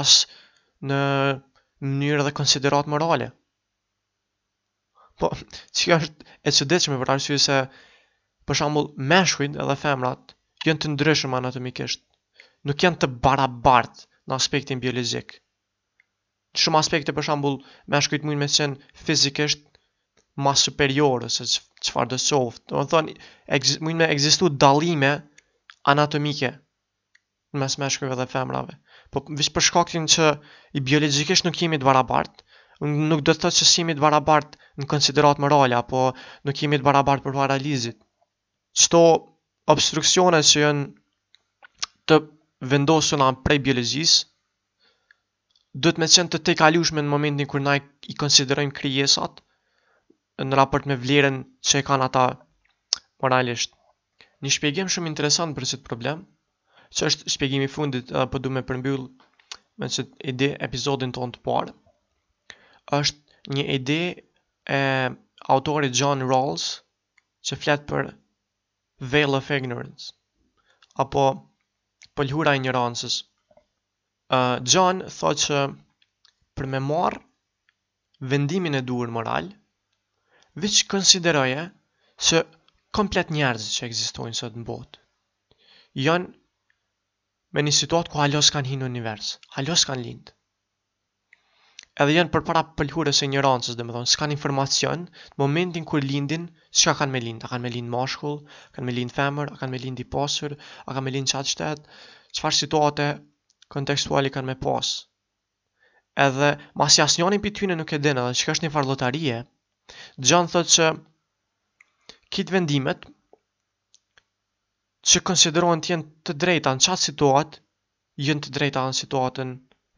në 0.85 1.01
mënyrë 1.83 2.25
dhe 2.27 2.33
konsiderat 2.39 2.89
morale. 2.93 3.27
Po, 5.21 5.29
që 5.29 5.95
është 5.95 6.33
e 6.43 6.51
që 6.57 6.65
dhe 6.71 6.79
që 6.83 6.91
me 6.91 6.97
vërarë 7.03 7.23
syrë 7.25 7.43
se, 7.43 7.59
për 8.45 8.57
shambull, 8.61 8.89
meshkujt 9.11 9.55
edhe 9.63 9.77
femrat 9.79 10.33
jënë 10.67 10.81
të 10.83 10.89
ndryshëm 10.95 11.37
anatomikisht, 11.37 12.01
nuk 12.67 12.81
jënë 12.83 12.99
të 13.03 13.09
barabart 13.27 14.03
në 14.27 14.35
aspektin 14.39 14.81
biologik. 14.83 15.37
Në 16.55 16.63
shumë 16.65 16.81
aspekte, 16.81 17.13
për 17.15 17.29
shambull, 17.29 17.61
meshkujt 17.95 18.25
mujnë 18.27 18.41
me 18.43 18.49
qenë 18.49 18.91
fizikisht 19.07 19.63
ma 20.43 20.51
superiorës, 20.59 21.37
e 21.43 21.47
që, 21.53 21.61
qëfar 21.85 22.11
dhe 22.11 22.19
soft, 22.23 22.65
do 22.71 22.81
më 22.81 22.89
thonë, 22.91 23.15
mujnë 23.87 23.99
me 24.01 24.09
egzistu 24.11 24.49
dalime 24.65 25.13
anatomike 25.91 26.49
në 27.55 27.59
mes 27.63 27.75
meshkujve 27.81 28.15
dhe 28.19 28.25
femrave. 28.31 28.75
Po 29.13 29.21
vish 29.39 29.51
për 29.57 29.65
shkaktin 29.69 30.07
që 30.13 30.27
i 30.75 30.81
biologjikisht 30.87 31.45
nuk 31.47 31.59
jemi 31.61 31.79
të 31.81 31.87
barabart, 31.87 32.41
nuk 33.11 33.21
do 33.27 33.33
të 33.35 33.45
thotë 33.45 33.59
që 33.61 33.67
jemi 33.71 33.95
të 33.99 34.03
barabart 34.05 34.57
në 34.81 34.89
konsiderat 34.93 35.39
morale 35.45 35.77
apo 35.79 36.01
nuk 36.49 36.61
jemi 36.63 36.81
të 36.81 36.87
barabart 36.89 37.23
për 37.27 37.37
paralizit. 37.39 37.99
Çto 38.83 39.03
obstruksione 39.75 40.41
që 40.49 40.63
janë 40.65 42.11
të 42.11 42.19
vendosur 42.73 43.21
nga 43.21 43.29
prej 43.45 43.61
biologjisë 43.69 44.31
do 45.85 45.95
të 45.95 46.11
qenë 46.17 46.43
të 46.49 46.57
kalushme 46.63 47.03
në 47.05 47.13
momentin 47.13 47.49
kur 47.51 47.63
ne 47.65 47.77
i 48.13 48.17
konsiderojmë 48.23 48.75
krijesat 48.81 49.41
në 50.45 50.59
raport 50.59 50.87
me 50.91 50.99
vlerën 51.05 51.39
që 51.69 51.79
e 51.81 51.87
kanë 51.87 52.07
ata 52.11 52.27
moralisht. 53.23 53.74
Një 54.45 54.51
shpjegim 54.53 54.89
shumë 54.93 55.09
interesant 55.09 55.55
për 55.57 55.65
këtë 55.65 55.85
problem, 55.87 56.19
që 56.97 57.07
është 57.09 57.31
shpjegimi 57.33 57.65
i 57.67 57.69
fundit 57.75 58.11
apo 58.23 58.41
do 58.43 58.49
më 58.57 58.61
përmbyll 58.71 59.05
me 59.83 59.87
çet 59.95 60.11
ide 60.31 60.49
episodin 60.67 61.13
tonë 61.17 61.37
të 61.37 61.41
parë, 61.47 61.73
është 62.97 63.57
një 63.57 63.65
ide 63.77 63.97
e 64.75 64.81
autorit 65.55 65.97
John 66.01 66.21
Rawls 66.33 66.67
që 67.49 67.57
flet 67.63 67.87
për 67.93 68.11
veil 69.15 69.37
of 69.39 69.49
ignorance 69.57 70.13
apo 71.05 71.23
pëlhura 72.19 72.53
e 72.55 72.59
ignorancës. 72.61 73.15
Ë 73.21 74.37
uh, 74.41 74.53
John 74.73 75.01
thotë 75.17 75.43
se 75.47 75.63
për 76.57 76.69
me 76.75 76.79
marr 76.91 77.17
vendimin 78.35 78.77
e 78.77 78.83
duhur 78.91 79.11
moral, 79.17 79.49
vëqë 80.63 80.85
konsideroje 80.93 81.65
se 82.29 82.45
komplet 82.99 83.29
njerëzit 83.35 83.73
që 83.75 83.89
egzistojnë 83.89 84.37
sot 84.39 84.53
në 84.55 84.63
botë. 84.67 84.99
Janë 86.05 86.29
me 87.55 87.63
një 87.67 87.73
situatë 87.77 88.11
ku 88.13 88.21
halos 88.21 88.51
kanë 88.55 88.71
hinë 88.71 88.87
univers, 88.87 89.33
halos 89.55 89.83
kanë 89.89 90.03
lindë. 90.05 90.33
Edhe 92.03 92.15
janë 92.17 92.31
për 92.35 92.43
para 92.49 92.61
pëllhurës 92.79 93.19
e 93.27 93.43
rancës 93.47 93.75
dhe 93.79 93.83
më 93.89 93.95
thonë, 93.97 94.11
s'kan 94.13 94.33
informacion, 94.35 95.03
në 95.35 95.39
momentin 95.43 95.85
kër 95.87 96.07
lindin, 96.07 96.47
s'ka 96.79 96.93
kanë 97.01 97.13
me 97.15 97.21
lindë, 97.25 97.47
a 97.47 97.51
kanë 97.51 97.65
me 97.67 97.71
lindë 97.75 97.93
mashkull, 97.97 98.39
a 98.43 98.75
kanë 98.77 98.87
me 98.89 98.95
lindë 98.97 99.15
femër, 99.17 99.51
a 99.51 99.57
kanë 99.61 99.73
me 99.75 99.81
lindë 99.83 100.03
i 100.03 100.07
pasur, 100.15 100.55
a 100.61 100.91
kanë 100.95 101.05
me 101.09 101.13
lindë 101.17 101.31
qatë 101.33 101.51
shtetë, 101.51 102.01
qëfar 102.37 102.57
situate 102.61 103.09
kontekstuali 103.75 104.31
kanë 104.35 104.49
me 104.53 104.57
pasë. 104.63 104.97
Edhe, 106.27 106.51
mas 106.81 106.99
jasë 106.99 107.21
njonin 107.23 107.43
për 107.47 107.55
tyne 107.61 107.79
nuk 107.79 107.95
e 107.95 107.99
dinë, 108.07 108.27
dhe 108.29 108.39
që 108.41 108.49
kështë 108.51 108.67
një 108.69 108.73
farë 108.75 108.91
lotarie, 108.93 109.41
John 110.31 110.51
thotë 110.55 110.75
që, 110.77 110.91
kitë 112.33 112.53
vendimet 112.55 113.05
që 115.11 115.21
konsiderohen 115.29 115.83
të 115.85 115.91
jenë 115.93 116.07
të 116.27 116.35
drejta 116.43 116.71
në 116.77 116.85
qatë 116.85 117.03
situat, 117.07 117.57
jenë 118.27 118.45
të 118.45 118.53
drejta 118.57 118.85
në 118.87 118.95
situatën 119.01 119.51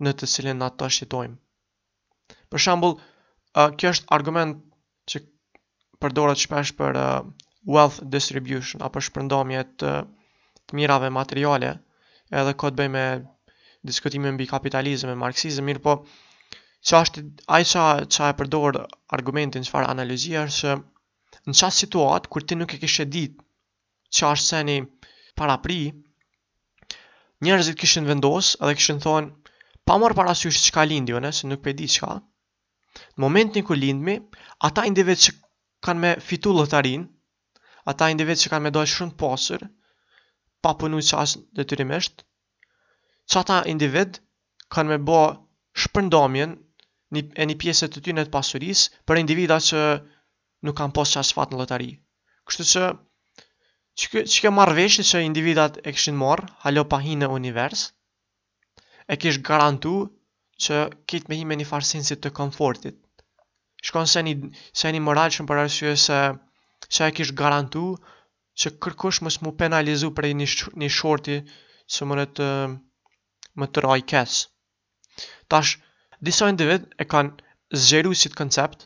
në 0.05 0.13
të 0.19 0.29
cilin 0.31 0.59
në 0.61 0.67
ato 0.71 0.89
shqitojmë. 0.95 1.37
Për 2.53 2.63
shambull, 2.65 2.97
kjo 3.79 3.93
është 3.95 4.11
argument 4.17 4.57
që 5.13 5.21
përdore 6.03 6.35
shpesh 6.41 6.73
për 6.81 6.99
wealth 7.75 8.01
distribution, 8.15 8.83
apo 8.87 9.01
shpërndomje 9.07 9.61
të, 9.79 9.93
të 10.69 10.77
mirave 10.79 11.09
materiale, 11.19 11.71
edhe 12.41 12.53
këtë 12.63 12.77
bëj 12.81 12.89
me 12.97 13.05
diskutimin 13.91 14.35
mbi 14.35 14.49
kapitalizm 14.51 15.13
e 15.13 15.17
marxizm, 15.23 15.65
mirë 15.69 15.83
po, 15.87 15.95
që 16.87 16.99
është, 17.01 17.23
ajë 17.57 17.69
që, 17.73 17.87
që 18.15 18.29
e 18.33 18.37
përdore 18.41 18.83
argumentin 19.17 19.63
që 19.67 19.71
farë 19.75 19.91
analizia, 19.95 20.43
është 20.51 20.75
në 21.47 21.53
qasë 21.55 21.79
situatë 21.85 22.29
kur 22.33 22.43
ti 22.43 22.57
nuk 22.59 22.73
e 22.75 22.77
e 22.83 23.03
ditë 23.15 23.43
që 24.17 24.29
seni 24.45 24.73
para 25.39 25.55
pri, 25.63 25.77
njerëzit 27.45 27.79
kishin 27.79 28.07
vendosë 28.09 28.59
edhe 28.63 28.75
kishin 28.79 28.99
thonë, 29.05 29.27
pa 29.87 29.95
marë 30.01 30.17
parasysh 30.19 30.59
që 30.67 30.73
ka 30.77 30.83
lindi, 30.91 31.13
jone, 31.15 31.31
se 31.31 31.47
nuk 31.47 31.63
pedi 31.63 31.87
që 31.93 32.01
ka, 32.03 32.13
në 32.17 33.19
momentin 33.23 33.63
ku 33.63 33.77
lindmi, 33.77 34.17
ata 34.67 34.83
individ 34.89 35.21
që 35.23 35.35
kanë 35.87 36.03
me 36.03 36.11
fitu 36.27 36.51
lëtarin, 36.57 37.05
ata 37.91 38.09
individ 38.13 38.41
që 38.43 38.51
kanë 38.51 38.65
me 38.67 38.73
dojë 38.75 38.91
shumë 38.95 39.17
pasur, 39.21 39.61
pa 40.63 40.73
punu 40.81 40.99
që 41.09 41.21
asë 41.23 41.39
dhe 41.55 41.67
të 41.69 41.79
rimesht, 41.83 42.25
që 43.29 43.39
ata 43.43 43.61
individ 43.73 44.19
kanë 44.73 44.91
me 44.95 44.99
bo 45.11 45.21
shpërndomjen 45.83 46.57
një, 47.15 47.23
e 47.39 47.43
një 47.47 47.59
pjesët 47.61 47.93
të 47.95 48.03
ty 48.07 48.15
në 48.17 48.27
të 48.27 48.33
pasuris, 48.35 48.87
për 49.07 49.23
individa 49.23 49.61
që 49.71 49.83
nuk 50.63 50.77
kanë 50.79 50.95
pas 50.97 51.11
qasë 51.17 51.35
fat 51.37 51.51
në 51.53 51.59
lotari. 51.61 51.89
Kështu 52.49 52.65
që, 52.71 52.83
që 54.33 54.43
ke 54.45 54.51
marrë 54.59 54.77
veshë 54.79 55.05
që 55.11 55.21
individat 55.25 55.79
e 55.83 55.93
këshin 55.95 56.17
marr, 56.21 56.45
halo 56.65 56.85
pahin 56.93 57.21
në 57.23 57.29
univers, 57.39 57.83
e 59.13 59.17
kish 59.21 59.41
garantu 59.49 59.93
që 60.65 60.79
kit 61.11 61.29
me 61.29 61.37
hime 61.41 61.57
një 61.59 61.67
farsinësit 61.71 62.23
të 62.25 62.31
komfortit. 62.41 62.97
Shkon 63.87 64.07
se 64.09 64.23
një, 64.27 64.33
se 64.81 64.91
moral 65.07 65.31
që 65.33 65.43
më 65.45 65.49
për 65.51 65.61
arsye 65.63 65.91
se 66.07 66.19
që 66.95 67.09
e 67.11 67.15
kish 67.19 67.33
garantu 67.41 67.83
që 68.61 68.71
kërkush 68.83 69.21
mos 69.25 69.37
më 69.45 69.51
penalizu 69.61 70.09
për 70.17 70.27
një, 70.41 70.47
një 70.81 70.89
shorti 70.97 71.37
që 71.93 72.07
më 72.09 72.17
në 72.21 72.25
të 72.37 72.47
më 73.61 73.65
të 73.73 73.83
rajkes. 73.85 74.33
Tash, 75.53 75.75
disa 76.29 76.49
individ 76.51 76.89
e 77.01 77.05
kanë 77.11 77.77
zgjeruar 77.85 78.17
si 78.19 78.29
të 78.29 78.39
konceptë, 78.41 78.85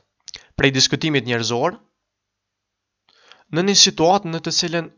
prej 0.61 0.69
diskutimit 0.77 1.25
njerëzor, 1.25 1.73
në 3.57 3.61
një 3.67 3.73
situatë 3.81 4.29
në 4.29 4.39
të 4.45 4.51
cilën 4.55 4.89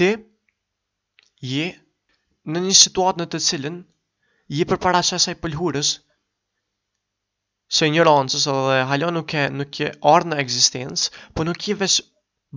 ti 0.00 0.06
je 1.44 1.66
në 2.54 2.62
një 2.68 2.76
situatë 2.78 3.20
në 3.20 3.26
të 3.34 3.40
cilën 3.46 3.76
je 4.56 4.66
për 4.72 4.88
asaj 4.88 5.04
shesaj 5.10 5.34
pëlhurës 5.42 5.90
se 7.78 7.88
një 7.92 8.06
rëndësës 8.08 8.48
edhe 8.54 8.78
halon 8.92 9.18
nuk 9.18 9.36
e, 9.36 9.44
nuk 9.60 9.80
e 9.84 9.90
orë 10.12 10.30
në 10.32 10.40
ekzistencë, 10.46 11.12
po 11.36 11.44
nuk 11.50 11.68
i 11.68 11.76
vesh 11.82 12.00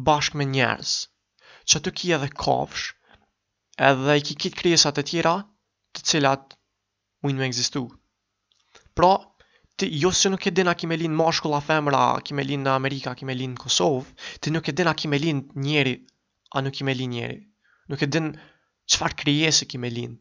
bashkë 0.07 0.39
me 0.39 0.47
njerës, 0.53 0.93
që 1.67 1.81
të 1.83 1.95
ki 1.99 2.13
edhe 2.19 2.31
kafsh, 2.45 2.85
edhe 3.89 4.15
i 4.15 4.23
ki 4.29 4.39
kitë 4.45 4.61
kryesat 4.63 5.03
e 5.03 5.07
tjera 5.11 5.35
të 5.91 6.07
cilat 6.13 6.55
mund 7.25 7.35
me 7.41 7.51
eksistu. 7.51 7.83
Pra, 8.95 9.11
ti 9.79 9.87
jo 10.03 10.11
se 10.11 10.29
nuk 10.29 10.43
e 10.47 10.51
din 10.51 10.67
a 10.67 10.75
kime 10.75 10.95
mashkull 11.21 11.55
a 11.55 11.61
femra, 11.63 12.03
a 12.13 12.21
kime 12.21 12.43
në 12.43 12.71
Amerika, 12.75 13.11
a 13.11 13.15
kime 13.19 13.33
lin 13.39 13.53
në 13.55 13.61
Kosovë, 13.63 14.25
ti 14.43 14.51
nuk 14.51 14.67
e 14.67 14.71
din 14.75 14.87
a 14.87 14.93
kime 15.01 15.17
njeri, 15.21 15.93
a 16.55 16.59
nuk 16.61 16.73
kime 16.75 16.93
lin 16.99 17.11
njeri. 17.15 17.37
Nuk 17.89 18.01
e 18.03 18.07
din 18.11 18.27
qëfar 18.91 19.13
kryese 19.21 19.67
kime 19.71 19.89
lin. 19.89 20.19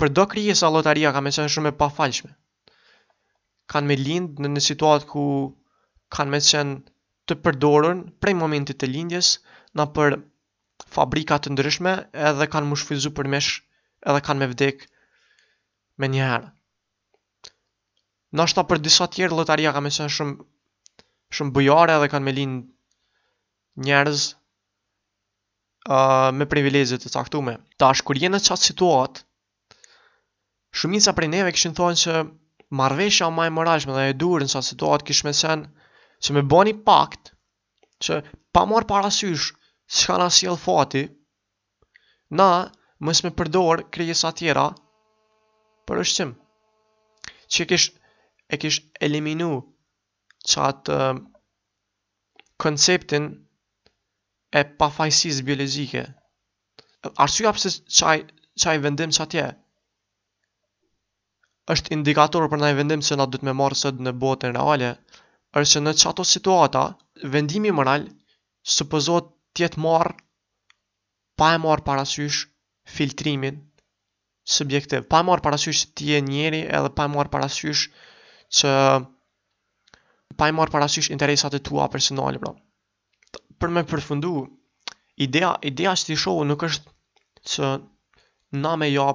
Për 0.00 0.08
do 0.16 0.24
kryese 0.32 0.64
a 0.64 0.70
lotaria 0.72 1.12
ka 1.12 1.20
me 1.20 1.30
qenë 1.36 1.52
shumë 1.52 1.70
e 1.70 1.76
pafalshme. 1.80 2.32
Kanë 3.70 3.86
me 3.92 3.96
lin 4.00 4.28
në 4.40 4.52
një 4.56 4.62
situatë 4.70 5.06
ku 5.12 5.24
kanë 6.16 6.30
me 6.34 6.40
qenë 6.48 6.78
të 7.28 7.36
përdorën 7.44 8.00
prej 8.22 8.34
momentit 8.38 8.80
të 8.80 8.88
lindjes 8.94 9.34
në 9.78 9.86
për 9.98 10.16
fabrika 10.96 11.36
të 11.42 11.52
ndryshme 11.52 11.92
edhe 12.30 12.48
kanë 12.56 12.70
më 12.72 13.10
për 13.20 13.28
mesh 13.36 13.52
edhe 14.10 14.24
kanë 14.30 14.40
me 14.46 14.50
vdek 14.54 14.88
me 16.00 16.08
njëherë. 16.16 16.50
Nashta 18.38 18.62
për 18.70 18.78
disa 18.82 19.06
tjerë 19.14 19.34
lotaria 19.36 19.70
ka 19.74 19.80
me 19.82 19.90
qenë 19.94 20.12
shumë 20.16 20.34
shumë 21.38 21.52
bujare 21.56 21.96
dhe 22.02 22.08
kanë 22.12 22.24
me 22.28 22.32
linë 22.36 22.58
njerëz 23.86 24.20
uh, 24.30 24.34
me 26.38 26.46
privilegjit 26.52 27.00
të 27.06 27.10
caktume. 27.16 27.54
Ta 27.78 27.84
është 27.96 28.06
kur 28.10 28.16
jenë 28.22 28.38
qatë 28.44 28.64
situatë, 28.68 29.18
shumica 30.82 31.10
prej 31.18 31.30
neve 31.34 31.50
këshin 31.56 31.74
thonë 31.80 31.98
që 32.04 32.14
marveshja 32.82 33.26
ma 33.34 33.42
e 33.50 33.52
mërashme 33.56 33.92
dhe 33.98 34.04
e 34.12 34.14
durë 34.22 34.42
në 34.46 34.50
qatë 34.54 34.68
situatë 34.72 35.02
kishë 35.10 35.26
me 35.26 35.32
qenë 35.42 35.64
që 36.26 36.30
me 36.36 36.42
bëni 36.54 36.74
pakt, 36.90 37.24
që 38.04 38.14
pa 38.54 38.62
morë 38.74 38.90
parasysh 38.92 39.46
që 39.98 40.02
ka 40.12 40.16
nësi 40.22 40.46
fati, 40.68 41.02
na 42.40 42.48
mësë 43.08 43.24
me 43.26 43.30
përdorë 43.42 43.84
krejës 43.98 44.22
tjera 44.38 44.66
për 45.90 45.96
është 46.04 46.14
qimë. 46.20 46.34
Që 47.56 47.62
e 48.54 48.58
kish 48.62 48.78
eliminu 49.06 49.48
qatë 50.52 50.94
uh, 51.02 51.18
konceptin 52.64 53.28
e 54.50 54.62
pafajsis 54.82 55.38
biologike. 55.48 56.02
Arsua 57.24 57.52
pëse 57.56 57.70
qaj, 57.98 58.18
qaj 58.64 58.74
vendim 58.86 59.14
atje 59.24 59.44
është 61.74 61.94
indikator 61.98 62.48
për 62.50 62.62
nëjë 62.64 62.78
vendim 62.80 63.02
që 63.06 63.18
na 63.20 63.28
dhëtë 63.30 63.46
me 63.50 63.54
marë 63.60 63.78
sëtë 63.84 64.06
në 64.08 64.12
botën 64.24 64.56
reale, 64.58 64.90
është 65.60 65.72
që 65.76 65.82
në 65.84 65.92
qato 66.02 66.26
situata, 66.32 66.82
vendimi 67.36 67.70
moral 67.78 68.08
së 68.74 68.88
pëzot 68.92 69.30
tjetë 69.58 69.82
marë 69.86 70.16
pa 71.40 71.52
e 71.54 71.60
marë 71.68 71.86
parasysh 71.90 72.40
filtrimin 72.96 73.60
subjektiv, 74.56 75.06
pa 75.12 75.20
e 75.22 75.26
marë 75.30 75.44
parasysh 75.46 75.82
tje 76.00 76.18
njeri 76.32 76.62
edhe 76.80 76.90
pa 76.98 77.06
e 77.08 77.12
marë 77.14 77.32
parasysh 77.36 77.86
që 78.58 78.70
pa 80.40 80.48
i 80.50 80.54
marë 80.56 80.74
parasysh 80.74 81.10
interesat 81.14 81.56
e 81.58 81.62
tua 81.70 81.86
personale, 81.94 82.40
bro. 82.42 82.52
Për 83.62 83.72
me 83.76 83.82
përfundu, 83.90 84.30
idea, 85.26 85.52
idea 85.70 85.92
që 86.00 86.08
ti 86.10 86.16
shohu 86.22 86.46
nuk 86.48 86.64
është 86.68 86.96
që 87.50 87.68
na 88.64 88.72
me 88.80 88.88
ja 88.90 89.08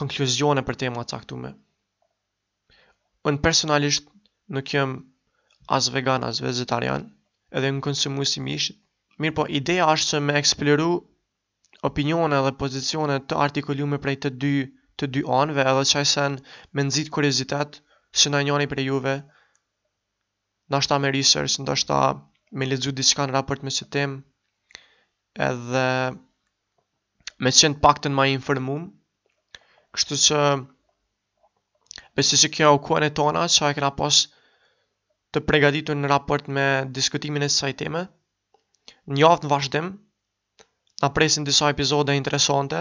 konkluzione 0.00 0.64
për 0.68 0.78
tema 0.84 1.04
të 1.08 1.18
aktume. 1.18 1.50
Unë 3.28 3.42
personalisht 3.44 4.08
nuk 4.56 4.72
jem 4.74 4.96
as 5.76 5.90
vegan, 5.96 6.24
as 6.28 6.40
vegetarian, 6.44 7.06
edhe 7.58 7.72
në 7.74 7.82
konsumu 7.88 8.24
si 8.30 8.40
mish. 8.46 8.70
Mirë 9.20 9.34
po, 9.38 9.44
ideja 9.60 9.90
është 9.96 10.14
që 10.14 10.20
me 10.28 10.36
eksploru 10.40 10.88
opinione 11.90 12.38
dhe 12.46 12.52
pozicione 12.62 13.18
të 13.28 13.40
artikulume 13.46 13.98
prej 14.04 14.18
të 14.24 14.32
dy 14.44 14.54
të 15.00 15.06
dy 15.16 15.22
anëve, 15.40 15.64
edhe 15.72 15.82
që 15.92 15.96
ajsen 16.02 16.36
me 16.74 16.84
nëzit 16.86 17.10
kuriozitet, 17.16 17.80
si 18.16 18.30
në 18.32 18.38
njëni 18.48 18.66
për 18.72 18.80
juve, 18.84 19.12
në 20.72 20.80
ta 20.88 20.98
me 21.04 21.12
research, 21.14 21.58
në 21.60 21.76
ta 21.90 22.00
me 22.60 22.68
lezu 22.70 22.92
diska 22.96 23.26
në 23.28 23.34
raport 23.36 23.64
me 23.66 23.70
së 23.78 23.86
tim, 23.94 24.16
edhe 25.48 25.82
me 27.44 27.52
qenë 27.52 27.76
të 27.76 27.82
pak 27.84 28.00
të 28.00 28.10
në 28.12 28.18
ma 28.18 28.24
informum, 28.34 28.86
kështu 29.96 30.18
që 30.24 30.40
besi 32.16 32.38
që 32.40 32.50
kjo 32.56 32.72
u 32.78 32.98
e 33.04 33.12
tona, 33.18 33.44
që 33.56 33.68
e 33.68 33.76
këna 33.76 33.92
pas 33.98 34.22
të 35.34 35.44
pregatitu 35.50 35.92
në 35.98 36.10
raport 36.14 36.48
me 36.56 36.66
diskutimin 36.98 37.44
e 37.44 37.50
një 37.50 37.58
aftë 37.60 37.92
në 39.12 39.20
javë 39.20 39.50
vazhdim, 39.50 39.86
në 41.04 41.10
presin 41.16 41.44
disa 41.46 41.68
epizode 41.74 42.16
interesante, 42.16 42.80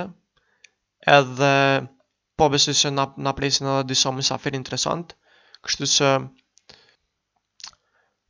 edhe 1.19 1.53
po 2.37 2.49
besi 2.53 2.71
që 2.81 2.95
në 2.95 3.31
presin 3.37 3.67
në 3.67 3.75
disa 3.91 4.15
mësafir 4.15 4.55
interesante, 4.61 5.15
Kështu 5.65 5.87
që 5.91 6.09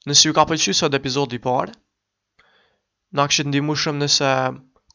nëse 0.10 0.28
ju 0.30 0.34
ka 0.38 0.46
pëlqyer 0.52 0.76
sot 0.78 0.94
epizodi 0.98 1.36
i 1.36 1.42
parë, 1.46 1.74
na 3.20 3.26
kishit 3.32 3.50
ndihmuar 3.50 3.80
shumë 3.82 4.04
nëse 4.04 4.30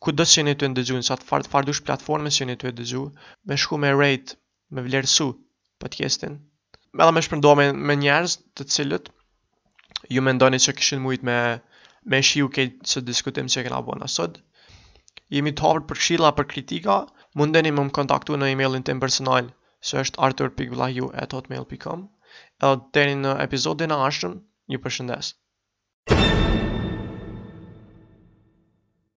ku 0.04 0.14
dësë 0.16 0.32
të 0.32 0.38
jeni 0.40 0.52
të 0.62 0.68
ndëgjuni 0.72 1.04
sa 1.08 1.18
të 1.20 1.26
fart 1.32 1.50
fart 1.54 1.68
dush 1.70 1.82
platformës 1.88 2.38
që 2.38 2.42
jeni 2.46 2.54
të 2.62 2.70
ndëgjuni, 2.78 3.26
me 3.50 3.58
shku 3.64 3.78
me 3.82 3.90
rate, 4.00 4.38
me 4.72 4.84
vlerësu 4.86 5.26
podcastin. 5.84 6.38
Me 6.96 7.08
dhe 7.10 7.14
me 7.18 7.22
shpërndo 7.26 7.52
me, 7.60 7.66
me 7.90 7.96
njerës 8.04 8.36
të 8.56 8.66
cilët, 8.74 9.10
ju 10.14 10.24
me 10.24 10.34
ndoni 10.38 10.62
që 10.64 10.74
këshin 10.80 11.02
mujt 11.04 11.26
me, 11.30 11.36
me 12.10 12.20
shiu 12.30 12.48
kejtë 12.56 12.88
që 12.92 13.02
diskutim 13.10 13.50
që 13.52 13.66
këna 13.68 13.82
bëna 13.90 14.08
sot. 14.16 14.38
Jemi 15.36 15.52
të 15.54 15.66
hapër 15.66 15.84
për 15.90 16.00
këshila, 16.00 16.32
për 16.40 16.48
kritika, 16.54 16.96
mundeni 17.38 17.74
më 17.76 17.84
më 17.90 17.94
kontaktu 18.00 18.40
në 18.40 18.50
emailin 18.56 18.88
tim 18.88 19.04
personal, 19.06 19.52
së 19.88 20.00
është 20.04 20.24
artur.vlahju 20.30 21.12
Edhe 22.66 22.68
të 22.98 23.02
në 23.24 23.32
të 23.54 23.58
e 23.58 24.80
të 24.88 25.06
një 25.10 25.20
të 25.28 26.59